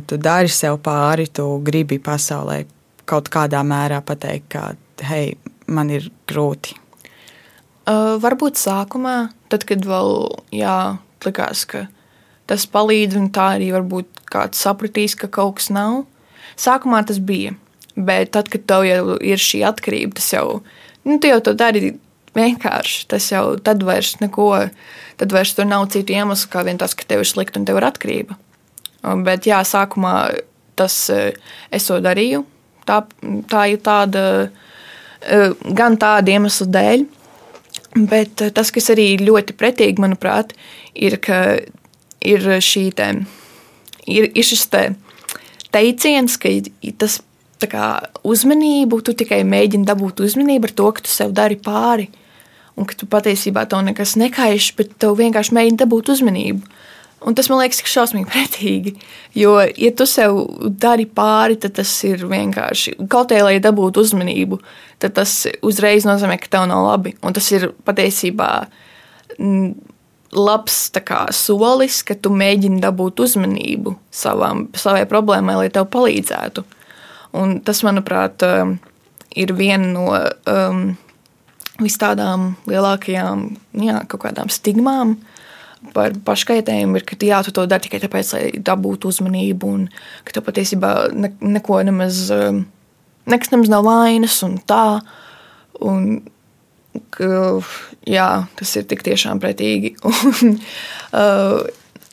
[0.09, 2.63] tu dari sev pāri, tu gribi pasaulē
[3.05, 4.71] kaut kādā mērā pateikt, ka
[5.05, 5.36] hei,
[5.69, 6.82] man ir grūti.
[7.84, 10.13] Uh, varbūt sākumā, tad, kad vēl
[10.55, 10.77] jā,
[11.25, 11.88] likās, ka
[12.47, 16.05] tas palīdz, un tā arī varbūt kāds sapratīs, ka kaut kas nav.
[16.59, 17.57] Sākumā tas bija,
[17.95, 20.61] bet tad, kad tev jau ir šī atkarība, tas jau,
[21.03, 21.93] nu, tu jau to dari
[22.38, 23.07] vienkārši.
[23.11, 24.49] Tas jau tad vairs neko,
[25.19, 27.79] tad vairs tur nav citu iemeslu, kā vien tas, ka tev ir slikti un tev
[27.79, 28.38] ir atkarība.
[29.27, 30.15] Bet jā, sākumā
[30.79, 32.45] tas es to darīju.
[32.88, 33.03] Tā,
[33.51, 34.23] tā ir tāda,
[35.75, 37.05] gan tāda iemesla dēļ,
[37.93, 40.55] Bet eh, tas, kas arī ļoti pretīgi, manuprāt,
[40.93, 41.59] ir, ka
[42.23, 42.47] ir
[42.95, 43.09] te,
[44.07, 44.87] ir, ir šis te
[45.73, 46.49] teiciens, ka
[46.97, 47.19] tas
[47.69, 47.87] kā,
[48.27, 52.09] uzmanību, tu tikai mēģini dabūt uzmanību ar to, ka tu sev dari pāri.
[52.73, 56.63] Un ka tu patiesībā to nekas nekaiš, bet tu vienkārši mēģini dabūt uzmanību.
[57.24, 58.95] Un tas man liekas, ka šausmīgi pretīgi.
[59.38, 60.43] Jo, ja tu sev
[60.80, 64.59] dari pāri, tad tas ir vienkārši kaut kā, lai dabūtu uzmanību,
[65.03, 67.15] tad tas uzreiz nozīmē, ka tev nav labi.
[67.24, 68.49] Un tas ir patiesībā
[69.39, 69.74] mm,
[70.36, 76.65] labs kā, solis, ka tu mēģini dabūt uzmanību savām, savai problēmai, lai tev palīdzētu.
[77.39, 78.76] Un tas, manuprāt, um,
[79.34, 80.84] ir viena no um,
[81.82, 83.47] vis tādām lielākajām
[83.82, 84.03] jā,
[84.53, 85.32] stigmām, uh,
[85.93, 89.88] par paškaitējumu ir, ka jā, tu to dari tikai tāpēc, lai dabūtu uzmanību, un
[90.25, 92.63] ka tev patiesībā ne, neko nemaz, um,
[93.29, 94.86] nekas nemaz nav vainas un tā.
[95.84, 96.07] Un,
[97.13, 97.27] ka,
[98.07, 98.29] jā,
[98.59, 99.95] tas ir tik tiešām pretīgi.
[100.03, 100.57] Un,
[101.17, 101.61] uh,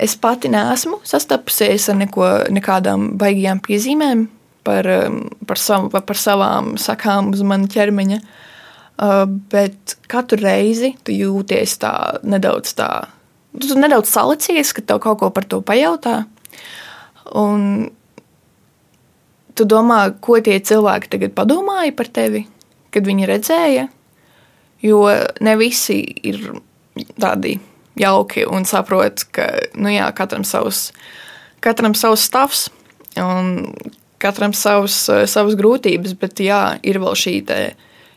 [0.00, 4.26] es pati neesmu sastapusies ar neko, nekādām baigajām piezīmēm
[4.66, 8.20] par, um, par, savu, par savām sakām uz mana ķermeņa.
[9.00, 12.90] Uh, bet katru reizi tu jūties tā nedaudz tā
[13.58, 16.24] tu nedaudz salicies, ka tev kaut ko par to pajautā.
[17.36, 17.90] Un
[19.58, 22.46] tu domā, ko tie cilvēki tagad padomāja par tevi,
[22.94, 23.88] kad viņi redzēja.
[24.80, 25.02] Jo
[25.44, 26.40] ne visi ir
[27.20, 27.58] tādi
[28.00, 30.88] jauki un saprot, ka nu jā, katram savs,
[31.60, 32.68] katram savs stāvs
[33.20, 33.74] un
[34.20, 34.96] katram savs,
[35.28, 37.34] savas grūtības, bet jā, ir vēl šī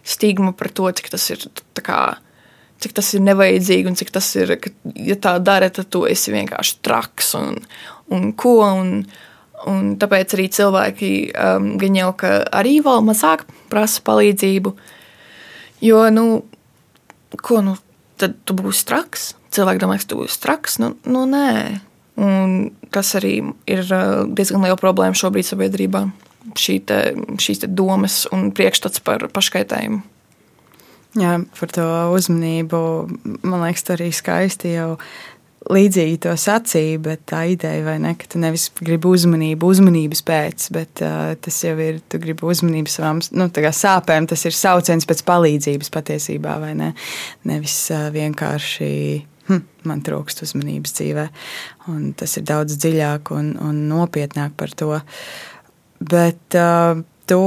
[0.04, 1.44] stigma par to, cik tas ir
[1.80, 2.18] kā,
[2.84, 6.34] cik tas ir nevajadzīgi un cik tas ir, ka, ja tā dara, tad tu esi
[6.34, 7.62] vienkārši traks un,
[8.14, 8.58] un ko.
[8.68, 8.98] Un,
[9.70, 12.12] un tāpēc arī cilvēki um, gan jau
[12.52, 14.74] arī vēl mazāk prasa palīdzību.
[15.84, 16.26] Jo, nu,
[17.44, 17.78] ko nu,
[18.20, 19.34] tad tu būsi traks?
[19.54, 20.80] Cilvēki domā, ka tu būsi traks.
[20.84, 21.80] Nu, nu nē.
[22.24, 26.06] Un tas arī ir uh, diezgan liela problēma šobrīd sabiedrībā.
[26.60, 27.00] Šī te,
[27.42, 30.04] šīs te domas un priekšstats par paškaitējumu.
[31.20, 31.86] Jā, par to
[32.16, 32.80] uzmanību.
[33.46, 34.96] Man liekas, tas arī skaisti jau
[35.72, 40.66] līdzīgi to sacīja, bet tā ideja, vai ne, ka tu nevis gribi uzmanību, uzmanības pēc,
[40.76, 45.24] bet uh, tas jau ir, tu gribi uzmanību savām nu, sāpēm, tas ir sauciens pēc
[45.28, 46.90] palīdzības patiesībā, vai ne?
[47.48, 48.90] Nevis uh, vienkārši.
[49.44, 51.24] Hm, man trūkst uzmanības dzīvē,
[51.92, 54.94] un tas ir daudz dziļāk un, un nopietnāk par to.
[56.00, 57.42] Bet uh, tu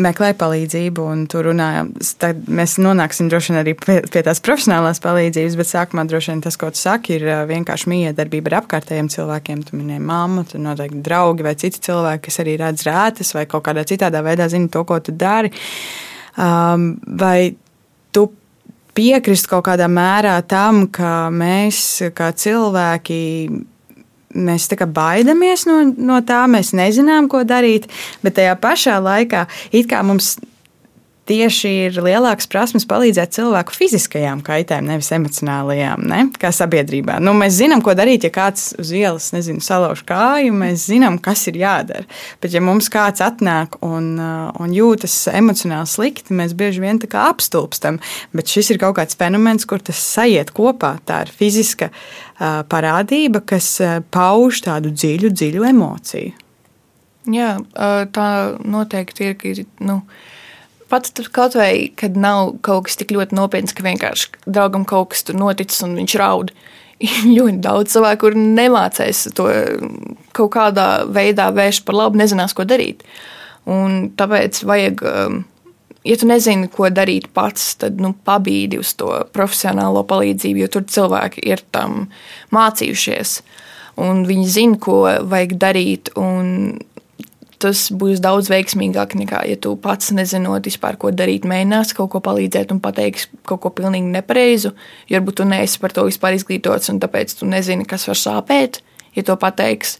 [0.00, 1.92] meklēja palīdzību, un tur runājām.
[2.20, 6.44] Tad mēs nonāksim droši vien arī pie, pie tās profesionālās palīdzības, bet sākumā droši vien
[6.44, 9.64] tas, ko tu saki, ir vienkārši miedarbība ar apkārtējiem cilvēkiem.
[9.68, 13.66] Tu minēji mammu, tu noteikti draugi vai citi cilvēki, kas arī redz rētas vai kaut
[13.68, 15.52] kādā citādā veidā zina to, ko tu dari.
[16.34, 17.54] Um, vai
[18.14, 18.26] tu
[18.94, 23.22] piekrist kaut kādā mērā tam, ka mēs kā cilvēki
[24.34, 27.88] mēs baidamies no, no tā, mēs nezinām, ko darīt,
[28.22, 30.36] bet tajā pašā laikā it kā mums
[31.28, 36.20] tieši ir lielāks prasmes palīdzēt cilvēku fiziskajām kaitēm, nevis emocionālajām, ne?
[36.40, 37.16] kā sabiedrībā.
[37.24, 41.46] Nu, mēs zinām, ko darīt, ja kāds uz ielas nezinu, salauž kāju, mēs zinām, kas
[41.50, 42.04] ir jādara.
[42.42, 47.10] Bet, ja mums kāds atnāk un, uh, un jūtas emocionāli slikti, mēs bieži vien tā
[47.10, 48.00] kā apstulbstam.
[48.36, 50.96] Bet šis ir kaut kāds fenomens, kur tas sajiet kopā.
[51.08, 56.40] Tā ir fiziska uh, parādība, kas uh, pauž tādu dziļu, dziļu emociju.
[57.32, 57.54] Jā,
[58.12, 58.28] tā
[58.68, 59.60] noteikti ir.
[59.80, 60.02] nu,
[60.94, 65.10] Pat tur kaut vai, kad nav kaut kas tik ļoti nopietns, ka vienkārši draugam kaut
[65.10, 66.52] kas tur noticis un viņš raud.
[67.36, 69.48] ļoti daudz cilvēku, kur nemācēs to
[70.36, 73.02] kaut kādā veidā vērst par labu, nezinās, ko darīt.
[73.70, 75.02] Un tāpēc vajag,
[76.06, 80.86] ja tu nezini, ko darīt pats, tad nu, pabīdi uz to profesionālo palīdzību, jo tur
[80.94, 82.06] cilvēki ir tam
[82.54, 83.38] mācījušies.
[84.04, 86.14] Un viņi zina, ko vajag darīt.
[86.18, 86.78] Un
[87.64, 92.20] tas būs daudz veiksmīgāk nekā, ja tu pats nezinot vispār, ko darīt, mēģinās kaut ko
[92.24, 94.74] palīdzēt un pateiks kaut ko pilnīgi nepareizu.
[95.10, 98.82] Jo varbūt tu neesi par to vispār izglītots, un tāpēc tu nezini, kas var sāpēt,
[99.16, 99.98] ja to pateiks.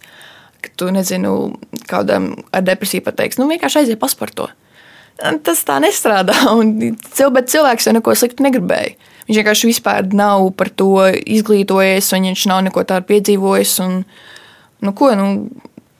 [0.80, 1.28] Tu nezini,
[1.90, 4.48] kādam ar depresiju pateiks, nu vienkārši aiziet pasporto.
[5.18, 8.96] Tas tā nestrādā, un cilvēks jau neko sliktu negribēja.
[9.24, 13.78] Viņš vienkārši vispār nav par to izglītojies, un viņš nav neko tādu piedzīvojis.
[13.84, 14.02] Un,
[14.84, 15.28] nu, ko, nu,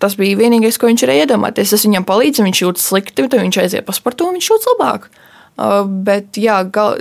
[0.05, 1.71] Tas bija vienīgais, ko viņš varēja iedomāties.
[1.73, 5.07] Es viņam palīdzu, viņš jūtas slikti, tad viņš aiziet pa sportu un viņš jūtas labāk.
[5.55, 6.99] Uh, bet jā, gal,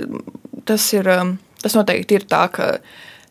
[0.64, 2.70] tas, ir, um, tas noteikti ir tā, ka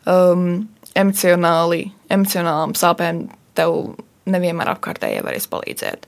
[0.06, 0.68] um,
[1.00, 3.26] emocionāli, emocionālām sāpēm
[3.58, 3.96] tev
[4.30, 6.06] nevienmēr apkārtējie varēs palīdzēt.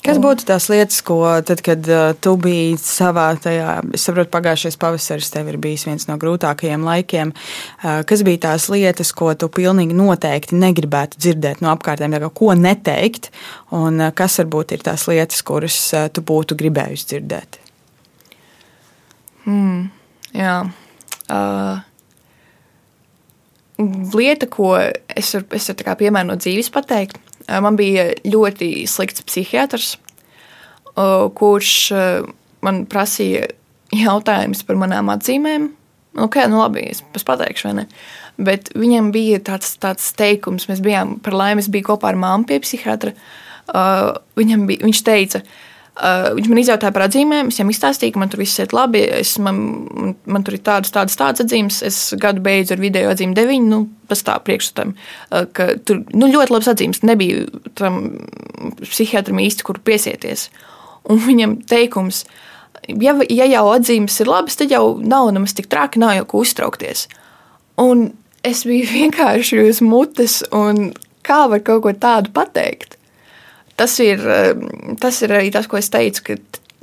[0.00, 4.78] Kas būtu tās lietas, ko tad, kad uh, tu biji savā tajā, es saprotu, pagājušais
[4.80, 7.34] pavasaris tev ir bijis viens no grūtākajiem laikiem.
[7.34, 13.28] Uh, kas bija tās lietas, ko tu pilnīgi noteikti negribētu dzirdēt no apkārtējiem, ko neteikt,
[13.76, 17.60] un uh, kas varbūt ir tās lietas, kuras uh, tu būtu gribējusi dzirdēt?
[19.44, 19.90] Hmm,
[20.32, 20.58] jā.
[21.28, 21.84] Uh,
[24.16, 29.94] lieta, ko es varu, es varu piemēram no dzīves pateikt, man bija ļoti slikts psihiatrs,
[31.38, 31.74] kurš
[32.64, 33.46] man prasīja
[33.96, 35.70] jautājumus par manām atzīmēm.
[36.10, 37.86] Nu, okay, nu labi, es pateikšu, vai ne?
[38.40, 42.48] Bet viņam bija tāds, tāds teikums, mēs bijām, par laimi, es biju kopā ar māmu
[42.48, 43.12] pie psihiatra.
[44.38, 45.69] Viņam bija, viņš teica, uh,
[46.00, 49.02] Uh, viņš man izjautāja par atzīmēm, es viņam izstāstīju, ka man tur viss iet labi,
[49.18, 49.56] es, man,
[49.90, 51.80] man, man tur ir tādas, tādas, tādas atzīmes.
[51.84, 56.54] Es gadu beidzu ar video atzīmi 9, nu, pastāv priekšstatam, uh, ka tur nu, ļoti
[56.54, 57.02] labas atzīmes.
[57.04, 57.42] Nebija
[57.76, 57.98] tam
[58.80, 60.46] psihiatram īsti, kur piesieties.
[61.10, 62.22] Un viņam teikums,
[62.88, 66.44] ja, ja jau atzīmes ir labas, tad jau nav nemaz tik traki, nav jau ko
[66.46, 67.08] uztraukties.
[67.82, 68.12] Un
[68.46, 70.94] es biju vienkārši uz mutes, un
[71.26, 72.96] kā var kaut ko tādu pateikt?
[73.80, 74.52] Tas ir, eh,
[75.00, 76.38] tas ir arī tas, ko es teicu, ka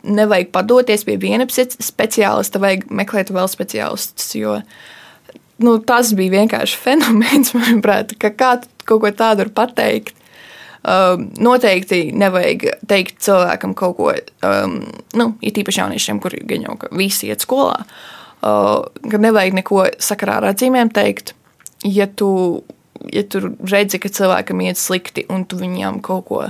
[0.07, 4.33] nevajag padoties pie viena speciālista, vajag meklēt vēl speciālistus.
[4.39, 4.61] Jo
[5.63, 10.13] nu, tas bija vienkārši fenomens, manuprāt, ka kāds kaut ko tādu var pateikt.
[10.87, 14.11] Um, noteikti nevajag teikt cilvēkam kaut ko,
[14.47, 14.77] um,
[15.19, 20.37] nu, it īpaši jauniešiem, kuriem gan jau visi iet skolā, uh, ka nevajag neko sakarā
[20.39, 21.33] ar atzīmēm teikt.
[21.83, 22.29] Ja tu,
[23.11, 26.45] ja tu redzi, ka cilvēkam iet slikti un tu viņam kaut ko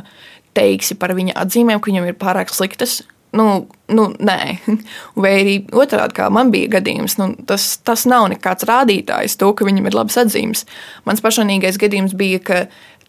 [0.58, 3.02] teiksi par viņa atzīmēm, ka viņam ir pārāk sliktas.
[3.38, 4.40] Nu, nu, nē,
[5.22, 9.68] vai arī otrādi, kā man bija gadījums, nu, tas, tas nav nekāds rādītājs, to, ka
[9.68, 10.64] viņam ir labs atzīmes.
[11.06, 12.62] Mans personīgais gadījums bija, ka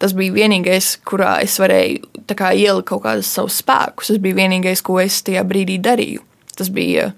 [0.02, 4.12] tas bija vienīgais, kurā es varēju kā, ielikt kaut kādus savus spēkus.
[4.12, 6.24] Tas bija vienīgais, ko es tajā brīdī darīju.
[6.58, 7.12] Tas bija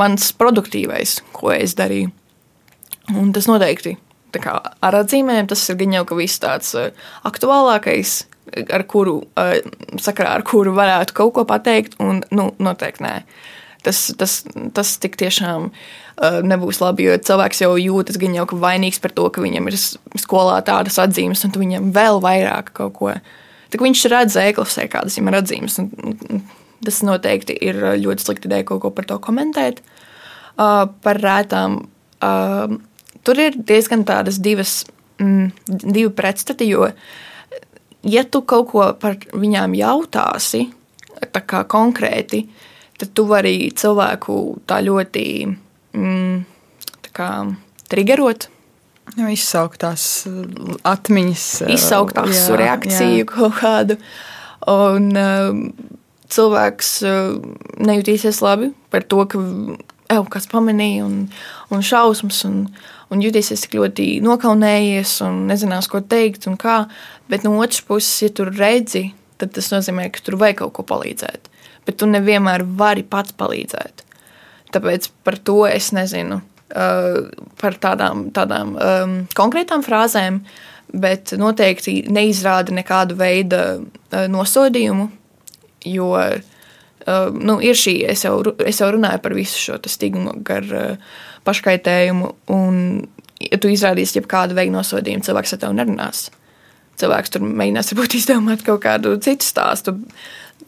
[0.00, 2.12] mans produktīvais, ko es darīju.
[3.20, 3.96] Un tas noteikti
[4.38, 6.92] kā, ar atzīmēm tas ir gan jau ka viss tāds uh,
[7.26, 8.20] aktuālākais
[8.72, 9.20] ar kuru,
[10.00, 13.14] sakarā ar kuru varētu kaut ko pateikt, un nu, noteikti nē.
[13.84, 14.42] Tas, tas,
[14.76, 15.70] tas tik tiešām
[16.44, 19.78] nebūs labi, jo cilvēks jau jūtas gan jau vainīgs par to, ka viņam ir
[20.20, 23.14] skolā tādas atzīmes, un viņam vēl vairāk kaut ko.
[23.70, 25.78] Tad viņš redz ēklasē, kādas viņam ir atzīmes.
[26.84, 29.80] Tas noteikti ir ļoti slikti ideja kaut ko par to komentēt.
[30.56, 31.82] Par rētām.
[33.24, 34.84] Tur ir diezgan tādas divas,
[35.20, 35.50] mm,
[35.84, 37.10] divi pretstati, jo uh,
[38.02, 40.66] ja tu kaut ko par viņām jautāsi,
[41.32, 42.44] tā kā konkrēti,
[43.00, 44.36] tad tu vari cilvēku
[44.68, 46.40] tā ļoti mm,
[47.06, 47.30] tā kā,
[47.92, 48.48] triggerot.
[49.18, 50.04] Nu, izsaukt tās
[50.86, 53.30] atmiņas, izsaukt tās jā, reakciju jā.
[53.30, 53.96] kaut kādu.
[54.70, 55.62] Un um,
[56.30, 57.40] cilvēks uh,
[57.80, 59.40] nejutīsies labi par to, ka
[60.12, 61.24] ev, kāds pamanīja un,
[61.74, 62.44] un šausmas.
[62.46, 62.68] Un,
[63.10, 66.84] un tik ļoti nokaunējies un nezinās, ko teikt un kā.
[67.30, 70.86] Bet no otras puses, ja tur redzi, tad tas nozīmē, ka tur vajag kaut ko
[70.94, 71.48] palīdzēt.
[71.86, 74.04] bet tu nevienmēr vari pats palīdzēt.
[74.70, 76.42] Tāpēc par to es nezinu.
[76.70, 80.36] Uh, par tādām, tādām um, konkrētām frāzēm,
[80.94, 85.08] bet noteikti neizrāda nekādu veidu uh, nosodījumu,
[85.90, 90.70] jo uh, nu, ir šī, es jau, es jau runāju par visu šo stigmu gar
[90.70, 92.82] uh, paškaitējumu, un
[93.40, 96.28] ja tu izrādīsi jebkādu veidu nosodījumu, cilvēks ar tevi nerunās.
[97.00, 99.96] Cilvēks tur mēģinās varbūt izdomāt kaut kādu citu stāstu.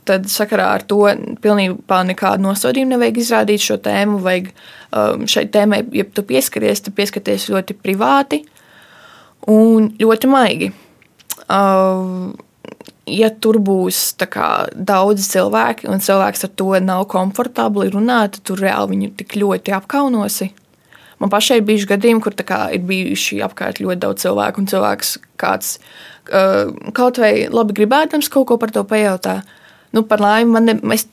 [0.08, 1.04] Tad sakarā ar to
[1.44, 4.18] pilnībā nekādu nosodījumu nevajag izrādīt šo tēmu.
[4.24, 8.40] Vajag um, šai tēmai, ja tu pieskaries, tad pieskaties ļoti privāti
[9.52, 10.72] un ļoti maigi.
[11.52, 12.32] Uh,
[13.06, 14.00] ja tur būs
[14.30, 19.36] kā, daudz cilvēki un cilvēks ar to nav komfortabli runāt, tad tu reāli viņu tik
[19.38, 20.50] ļoti apkaunosi.
[21.22, 25.12] Man pašai ir bijuši gadījumi, kur kā, ir bijuši apkārt ļoti daudz cilvēku, un cilvēks
[25.40, 29.40] kāds uh, kaut vai labi gribēdams kaut ko par to pajautā.
[29.92, 31.06] Nu, par laimi, man ne, es,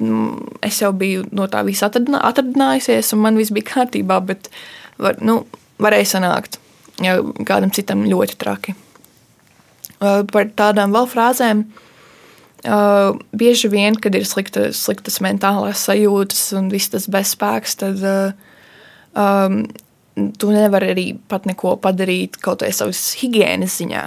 [0.66, 4.50] es jau biju no tā visa atradinājusies, un man viss bija kārtībā, bet
[4.98, 5.44] var, nu,
[5.84, 6.58] varēja sanākt
[7.04, 8.76] ja kādam citam ļoti traki.
[10.00, 11.66] Uh, par tādām vēl frāzēm.
[12.60, 18.34] Uh, bieži vien, kad ir slikta, sliktas mentālās sajūtas un viss tas bezspēks, tad uh,
[19.16, 19.62] um,
[20.40, 24.04] tu nevari arī pat neko padarīt kaut vai savas higiēnas ziņā.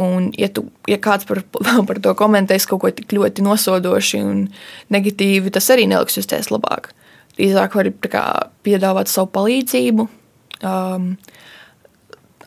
[0.00, 1.42] Un, ja, tu, ja kāds par,
[1.88, 4.44] par to komentēs kaut ko tik ļoti nosodoši un
[4.94, 6.90] negatīvi, tas arī neliks justies labāk.
[7.38, 8.24] Drīzāk var kā,
[8.66, 10.08] piedāvāt savu palīdzību.
[10.64, 11.14] Um,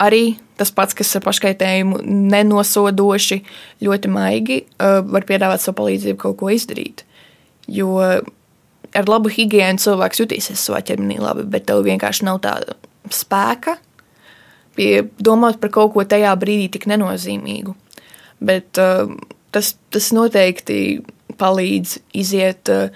[0.04, 3.42] arī tas pats, kas ar paškaitējumu nenosodoši,
[3.84, 7.04] ļoti maigi, uh, var piedāvāt savu palīdzību kaut ko izdarīt.
[7.68, 8.00] Jo
[8.98, 12.78] ar labu higiēnu cilvēks jutīsies savā ķermenī labi, bet tev vienkārši nav tāda
[13.14, 13.78] spēka
[15.18, 17.74] domāt par kaut ko tajā brīdī tik nenozīmīgu.
[18.40, 19.10] Bet uh,
[19.52, 21.02] tas, tas noteikti
[21.38, 22.92] palīdz iziet uh,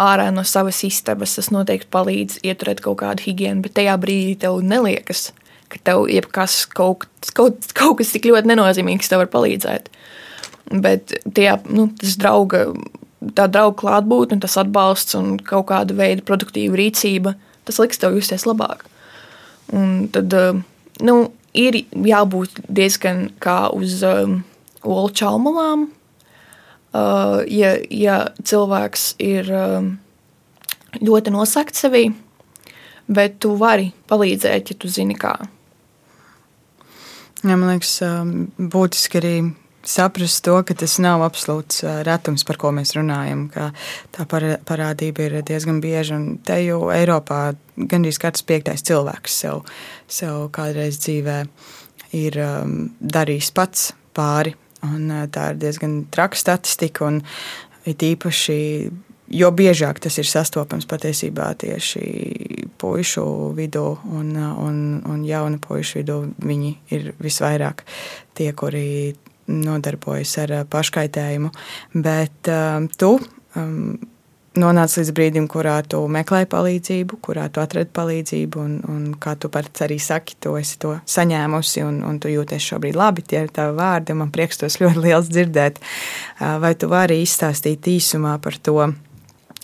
[0.00, 4.60] ārā no savas istabas, tas noteikti palīdz ieturēt kaut kādu higiēnu, bet tajā brīdī tev
[4.64, 5.30] neliekas,
[5.72, 9.90] ka tev jebkas kaut, kaut, kaut kas tik ļoti nenozīmīgs tev var palīdzēt.
[10.82, 12.70] Bet tajā, nu, tas drauga
[13.36, 17.34] tā drauga klātbūtne, tas atbalsts un kaut kāda veida produktīva rīcība,
[17.66, 18.84] tas liks tev justies labāk.
[19.74, 20.60] Un tad eh,
[21.06, 21.16] nu,
[21.56, 24.40] ir jābūt diezgan kā uz um,
[24.84, 25.88] olu čaumulām.
[26.96, 29.90] Uh, ja, ja cilvēks ir um,
[31.02, 32.06] ļoti nosakts sevī,
[33.08, 35.34] bet tu vari palīdzēt, ja tu zini kā.
[37.44, 37.98] Jā, man liekas,
[38.56, 39.34] būtiski arī
[39.86, 43.46] saprast to, ka tas nav absolūts retums, par ko mēs runājam.
[44.14, 46.18] Tā parādība ir diezgan bieža.
[46.46, 49.64] Te jau Eiropā gandrīz katrs piektais cilvēks sev,
[50.08, 51.40] sev kādreiz dzīvē
[52.16, 54.56] ir um, darījis pats pāri.
[54.86, 57.08] Un, tā ir diezgan traka statistika.
[57.86, 58.58] It īpaši
[59.28, 62.02] jo biežāk tas ir sastopams patiesībā tieši
[62.78, 63.26] puišu
[63.56, 64.76] vidū un, un,
[65.06, 66.18] un jaunu puišu vidū.
[66.42, 67.84] Viņi ir visvairāk
[68.38, 69.16] tie, kuri
[69.52, 71.52] nodarbojas ar paškaitējumu.
[71.94, 72.50] Bet
[72.98, 73.96] tu um,
[74.60, 79.50] nonāc līdz brīdim, kurā tu meklē palīdzību, kurā tu atradi palīdzību, un, un kā tu
[79.52, 83.24] pats arī saki, tu esi to saņēmusi, un, un tu jūties šobrīd labi.
[83.26, 85.82] Tie ir tavi vārdi, un man prieks tos ļoti liels dzirdēt.
[86.62, 88.80] Vai tu vari izstāstīt īsumā par to?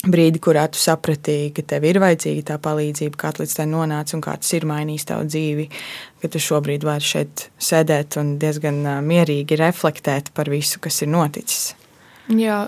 [0.03, 4.25] brīdi, kurā tu saprati, ka tev ir vajadzīga tā palīdzība, kā līdz tai nonāca un
[4.25, 5.69] kā tas ir mainījis tavu dzīvi,
[6.23, 11.73] ka tu šobrīd vari šeit sēdēt un diezgan mierīgi reflektēt par visu, kas ir noticis.
[12.31, 12.61] Jā,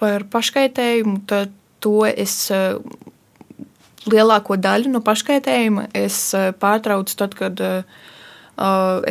[0.00, 1.20] par paškaitējumu,
[1.80, 2.34] to es
[4.10, 6.18] lielāko daļu no paškaitējuma es
[6.60, 7.62] pārtraucu tad, kad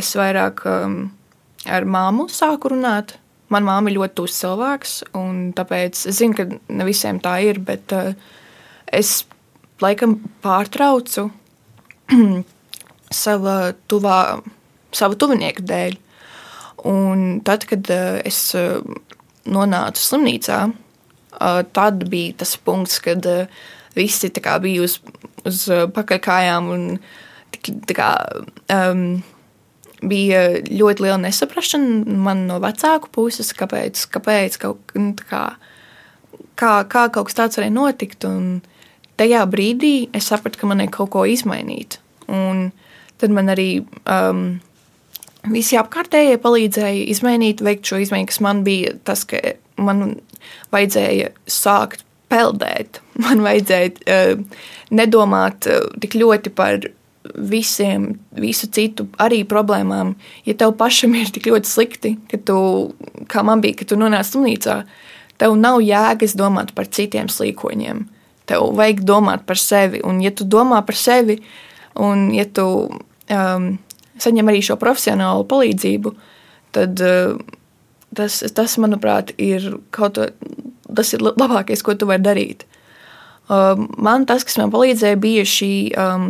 [0.03, 3.15] es vairāk ar māmu sāku runāt
[3.49, 7.57] Manā māma ir ļoti tūs cilvēks, un tāpēc es zinu, ka ne visiem tā ir,
[7.65, 7.89] bet
[8.93, 9.23] es
[9.81, 11.31] laikam pārtraucu
[13.13, 14.39] sava tuvā,
[14.95, 15.97] savu tuvinieku dēļ.
[16.89, 18.79] Un tad, kad uh, es uh,
[19.49, 23.65] nonācu slimnīcā, uh, tad bija tas punkts, kad uh,
[23.97, 24.31] visi
[24.61, 24.99] bija uz,
[25.45, 26.87] uz pakaļkājām un
[27.95, 28.13] kā,
[28.71, 29.21] um,
[30.01, 35.43] bija ļoti liela nesaprašana man no vecāku puses, kāpēc, kāpēc kaut, nu, kā,
[36.55, 38.27] kā, kā kaut kas tāds varēja notikt.
[38.29, 38.61] Un
[39.19, 41.99] tajā brīdī es sapratu, ka man ir kaut ko izmainīt.
[42.29, 42.69] Un
[43.19, 43.69] tad man arī
[44.09, 44.59] um,
[45.51, 49.39] visi apkārtējie palīdzēja izmainīt, veikt šo izmaiņu, kas man bija tas, ka
[49.79, 50.19] man
[50.73, 53.01] vajadzēja sākt peldēt.
[53.25, 54.61] Man vajadzēja uh,
[54.95, 56.85] nedomāt uh, tik ļoti par
[57.35, 60.13] visiem, visu citu arī problēmām.
[60.47, 62.59] Ja tev pašam ir tik ļoti slikti, ka tu,
[63.29, 64.77] kā man bija, ka tu nonāc slimnīcā,
[65.41, 68.05] tev nav jēgas domāt par citiem slīkoņiem.
[68.49, 70.01] Tev vajag domāt par sevi.
[70.05, 71.37] Un, ja tu domā par sevi,
[71.99, 72.65] un ja tu
[73.33, 73.71] um,
[74.19, 76.13] saņem arī šo profesionālu palīdzību,
[76.75, 77.37] tad uh,
[78.15, 80.33] tas, tas, manuprāt, ir kaut kas,
[80.95, 82.65] tas ir labākais, ko tu vari darīt.
[83.49, 86.27] Uh, man tas, kas man palīdzēja, bija šī um,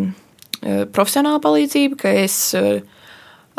[0.64, 2.80] uh, profesionāla palīdzība, ka es uh,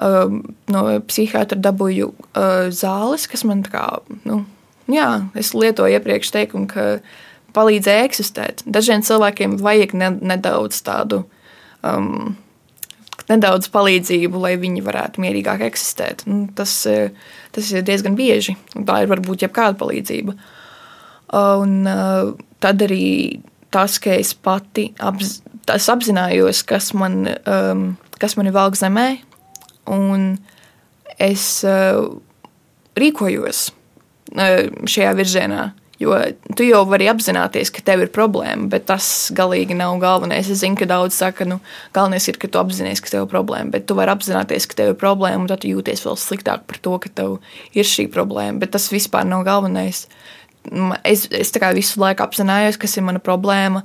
[0.01, 0.41] um,
[0.73, 3.85] no psihiatra dabūju uh, zāles, kas man kā,
[4.25, 4.43] nu,
[4.91, 6.87] jā, es lietoju iepriekš teikumu, ka
[7.57, 8.65] palīdzēja eksistēt.
[8.65, 11.25] Dažiem cilvēkiem vajag ne, nedaudz tādu.
[11.85, 12.37] Um,
[13.29, 16.25] Nedaudz palīdzību, lai viņi varētu mierīgāk eksistēt.
[16.31, 17.11] Nu, tas, eh,
[17.53, 18.57] tas ir diezgan bieži.
[18.75, 20.37] Tā ir varbūt jebkāda palīdzība.
[21.31, 23.41] Un uh, tad arī
[23.71, 25.37] tas, ka es pati apz,
[25.71, 27.85] es apzinājos, kas man, um,
[28.19, 29.21] kas man ir valk zemē,
[29.95, 30.33] un
[31.23, 31.63] es
[32.99, 33.69] rīkojos
[34.35, 35.71] šajā virzienā.
[36.01, 36.17] Jo
[36.57, 39.05] tu jau vari apzināties, ka tev ir problēma, bet tas
[39.37, 40.49] galīgi nav galvenais.
[40.49, 41.59] Es zinu, ka daudz saka, ka nu,
[41.97, 44.95] galvenais ir, ka tu apzinājies, ka tev ir problēma, bet tu vari apzināties, ka tev
[44.95, 47.37] ir problēma, un tad jūties vēl sliktāk par to, ka tev
[47.77, 48.63] ir šī problēma.
[48.63, 50.07] Bet tas vispār nav galvenais.
[51.05, 53.85] Es, es visu laiku apzinājos, kas ir mana problēma,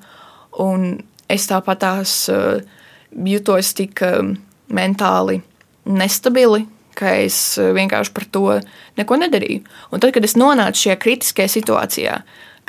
[0.63, 2.63] un es tāpat tās uh,
[3.27, 4.23] jutos tik uh,
[4.71, 5.41] mentāli
[5.85, 6.65] nestabili,
[6.97, 8.45] ka es eh, vienkārši par to
[8.99, 9.63] neko nedarīju.
[9.91, 12.19] Un tad, kad es nonācu šajā kritiskajā situācijā,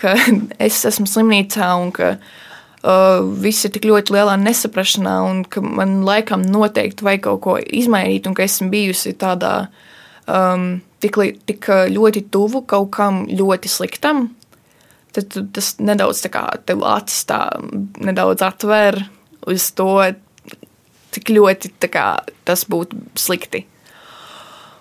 [0.01, 0.17] ka
[0.67, 6.01] es esmu slimnīcā un ka uh, viss ir tik ļoti lielā nesaprašanā, un ka man
[6.07, 9.55] laikam noteikti vajag kaut ko izmainīt, un ka esmu bijusi tādā
[10.27, 14.29] um, tik, tik ļoti tuvu kaut kam ļoti sliktam,
[15.17, 17.41] tad tas nedaudz tā kā tev acis tā
[18.05, 19.01] nedaudz atver
[19.49, 19.89] uz to,
[21.17, 22.09] cik ļoti kā,
[22.45, 23.65] tas būtu slikti.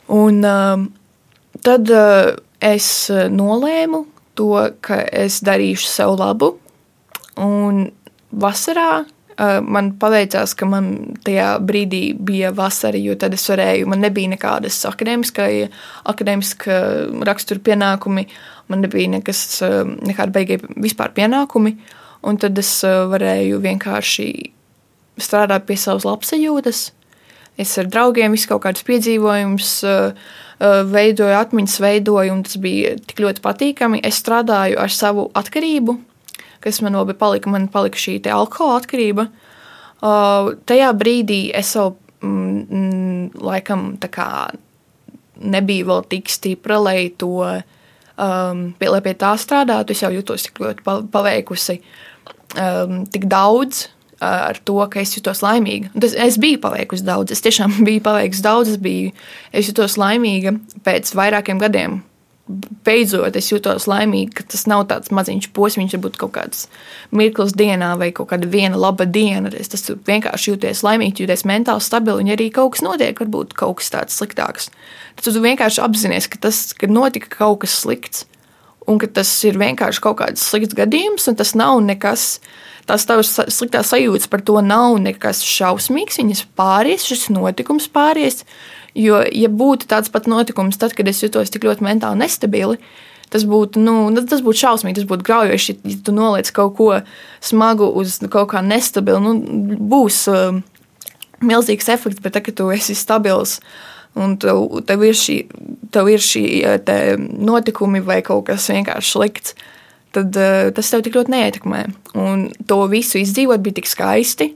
[0.08, 0.86] Un uh,
[1.66, 4.06] tad uh, es uh, nolēmu
[4.38, 4.52] to,
[4.86, 6.52] ka es darīšu sev labu.
[7.42, 7.88] Un
[8.36, 14.04] vasarā uh, man paveicās, ka man tajā brīdī bija vasara, jo tad es varēju, man
[14.06, 16.80] nebija nekādas akadēmiska
[17.26, 18.28] rakstura pienākumi,
[18.72, 21.78] man nebija nekas, uh, nekāda beigie vispār pienākumi.
[22.26, 24.30] Un tad es varēju vienkārši
[25.22, 26.88] strādāt pie savas labsajūtas,
[27.58, 30.12] Es ar draugiem visu kaut kādus piedzīvojumus uh,
[30.60, 34.02] uh, veidoju, atmiņas veidoju, un tas bija tik ļoti patīkami.
[34.04, 35.96] Es strādāju ar savu atkarību,
[36.64, 39.30] kas man bija palika, man palika šī alkohola atkarība.
[40.04, 44.30] Uh, tajā brīdī es jau mm, mm, laikam kā,
[45.40, 49.96] nebiju vēl tik stipra, lai to um, pie, lai pie tā strādātu.
[49.96, 51.80] Es jau jutos tik ļoti paveikusi
[52.60, 53.88] um, tik daudz
[54.24, 55.92] ar to, ka es jutos laimīga.
[56.00, 59.14] Tas, es biju paveikusi daudz, es tiešām biju paveikusi daudz, es, biju,
[59.56, 60.56] es jutos laimīga
[60.86, 62.02] pēc vairākiem gadiem.
[62.86, 66.68] Beidzot, es jutos laimīga, ka tas nav tāds maziņš posms, varbūt kaut kāds
[67.10, 69.50] mirklis dienā vai kaut kāda viena laba diena.
[69.58, 73.58] Es tas vienkārši jūties laimīgs, jūties mentāli stabils, un ja arī kaut kas notiek, varbūt
[73.58, 74.70] kaut kas tāds sliktāks.
[75.18, 78.28] Tad tu vienkārši apzinājies, ka tas ka notika kaut kas slikts,
[78.86, 82.36] un ka tas ir vienkārši kaut kāds slikts gadījums, un tas nav nekas
[82.90, 86.20] tās tavas sliktās sajūtas par to nav nekas šausmīgs.
[86.22, 88.44] Viņas pāries, šis notikums pāries.
[88.96, 92.78] Jo, ja būtu tāds pats notikums, tad, kad es jutos tik ļoti mentāli nestabili,
[93.34, 95.76] tas būtu, nu, tas būtu šausmīgi, tas būtu graujoši.
[95.84, 96.92] Ja tu noliec kaut ko
[97.44, 100.62] smagu uz kaut kā nestabilu, nu, būs uh,
[101.44, 103.60] milzīgs efekts, bet tad, kad tu esi stabils.
[104.16, 105.42] Un tev, tev ir šī,
[105.92, 106.46] tev ir šī
[107.36, 109.58] notikumi vai kaut kas vienkārši slikts
[110.16, 111.82] tad uh, tas tev tik ļoti neietekmē.
[112.20, 114.52] Un to visu izdzīvot bija tik skaisti.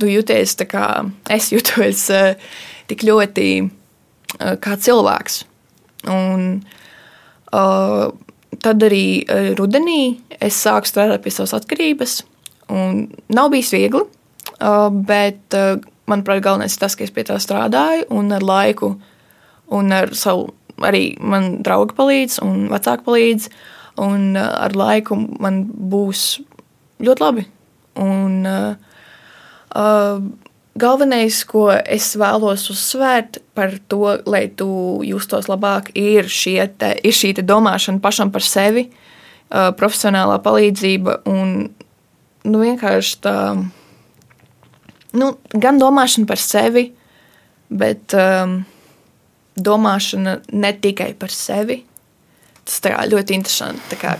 [0.00, 0.86] Tu jūties tā kā
[1.32, 2.32] es jūtos uh,
[2.90, 5.42] tik ļoti uh, kā cilvēks.
[6.12, 6.46] Un
[7.52, 8.06] uh,
[8.62, 10.02] tad arī uh, rudenī
[10.38, 12.22] es sāku strādāt pie savas atkarības.
[12.72, 15.76] Nav bijis viegli, uh, bet uh,
[16.08, 18.94] manuprāt, galvenais ir tas, ka es pie tā strādāju un ar laiku,
[19.76, 20.48] un ar savu
[20.82, 23.50] arī man draugi palīdz un vecāki palīdz.
[23.50, 26.40] Uh, un uh, ar laiku man būs
[27.02, 27.44] ļoti labi.
[28.00, 30.22] Un, uh,
[30.78, 34.68] galvenais, ko es vēlos uzsvērt par to, lai tu
[35.04, 36.28] justos labāk, ir,
[36.78, 41.70] te, ir šī domāšana pašam par sevi, uh, profesionālā palīdzība un
[42.44, 43.36] nu, vienkārši tā.
[45.12, 46.86] Nu, gan domāšana par sevi,
[47.68, 48.62] bet um,
[49.60, 51.82] domāšana ne tikai par sevi,
[52.68, 53.98] Tas ļoti interesanti.
[53.98, 54.16] Kā,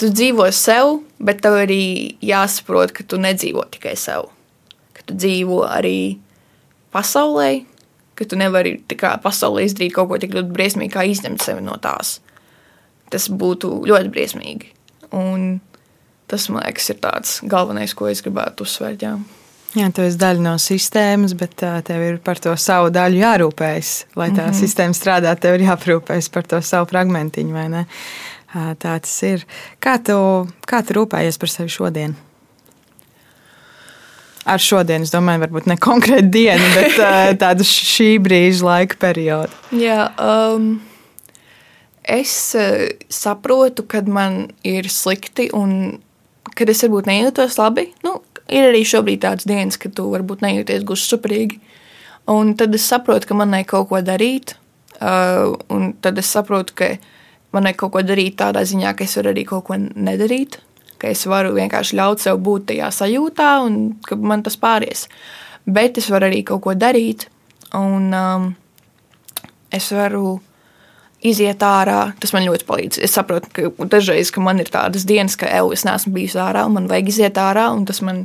[0.00, 4.28] tu dzīvo sev, bet tev arī jāsaprot, ka tu nedzīvo tikai sev.
[4.94, 6.18] Ka tu dzīvo arī
[6.94, 7.64] pasaulē,
[8.14, 11.78] ka tu nevari kā, pasaulē izdarīt kaut ko tik ļoti briesmīgu, kā izņemt sevi no
[11.82, 12.20] tās.
[13.10, 14.70] tas būtu ļoti briesmīgi.
[15.14, 15.60] Un
[16.30, 19.04] tas, man liekas, ir tāds galvenais, ko es gribētu uzsvērt.
[19.06, 19.18] Jā.
[19.74, 23.90] Jā, tu esi daļa no sistēmas, bet tev ir par to savu daļu jārūpējas.
[24.14, 24.60] Lai tā mm -hmm.
[24.60, 27.86] sistēma strādā, tev ir jāprūpējas par to savu fragmentiņu, vai ne?
[28.54, 29.42] Tā tas ir.
[29.82, 32.14] Kā tu, kā tu rūpējies par sevi šodien?
[34.44, 36.98] Ar šodien, es domāju, varbūt ne konkrēti dienu, bet
[37.42, 39.50] tādu šī brīža laika periodu.
[39.72, 40.82] Jā, um,
[42.04, 42.54] es
[43.08, 45.98] saprotu, kad man ir slikti un
[46.54, 47.88] kad es varbūt nejūtos labi.
[48.04, 51.60] Nu, ir arī šobrīd tādas dienas, kad tu varbūt nejūties gluži superīgi.
[52.30, 54.56] Un tad es saprotu, ka man vajag kaut ko darīt.
[54.94, 56.94] Uh, un tad es saprotu, ka
[57.52, 60.60] man vajag kaut ko darīt tādā ziņā, ka es varu arī kaut ko nedarīt.
[61.00, 65.08] Ka es varu vienkārši ļaut sev būt tajā sajūtā, un ka man tas pāries.
[65.64, 67.28] Bet es varu arī kaut ko darīt.
[67.74, 68.50] Un um,
[69.74, 70.38] es varu
[71.24, 72.12] iziet ārā.
[72.20, 73.00] Tas man ļoti palīdz.
[73.04, 76.66] Es saprotu, ka dažreiz ka man ir tādas dienas, ka eju, es neesmu bijis ārā,
[76.68, 77.70] un man vajag iziet ārā.
[77.88, 78.24] Tas man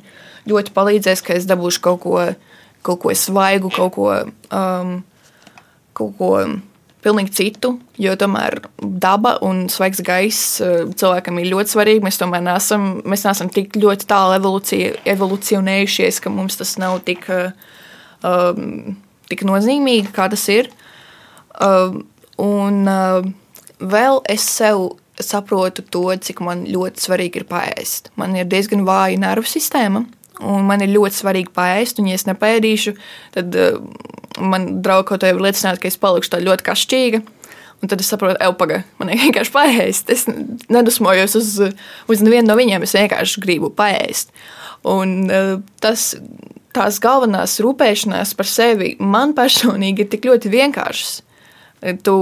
[0.49, 2.17] ļoti palīdzēs, ka es dabūšu kaut ko,
[2.85, 4.09] kaut ko svaigu, kaut ko,
[4.55, 4.97] um,
[5.97, 6.33] kaut ko
[6.99, 7.73] pilnīgi citu.
[7.99, 12.03] Jo tomēr daba un svaigs gaiss uh, cilvēkam ir ļoti svarīgi.
[12.03, 14.35] Mēs tomēr neesam, mēs neesam tik ļoti tālu
[15.07, 17.55] evolucionējušies, ka mums tas nav tik, uh,
[18.27, 18.97] um,
[19.31, 20.73] tik nozīmīgi, kā tas ir.
[21.59, 22.03] Um,
[22.39, 23.25] Un uh,
[23.79, 28.13] vēl es sev saprotu to, cik man ļoti svarīgi ir paēst.
[28.19, 30.05] Man ir diezgan vāja nervu sistēma,
[30.39, 31.99] un man ir ļoti svarīgi paēst.
[31.99, 32.95] Un, ja es nepēdīšu,
[33.35, 33.81] tad uh,
[34.39, 37.23] man draugi kaut kā var liecināt, ka es palikšu tā ļoti kašķīga.
[37.79, 40.11] Un tad es saprotu, ej, pagaidi, man vienkārši paēst.
[40.11, 40.25] Es
[40.71, 41.53] nedusmojos uz,
[42.11, 44.33] uz nevienu no viņiem, es vienkārši gribu paēst.
[44.87, 46.13] Un uh, tas,
[46.75, 51.17] tās galvenās rūpēšanās par sevi man personīgi ir tik ļoti vienkāršas.
[51.79, 52.15] Tu,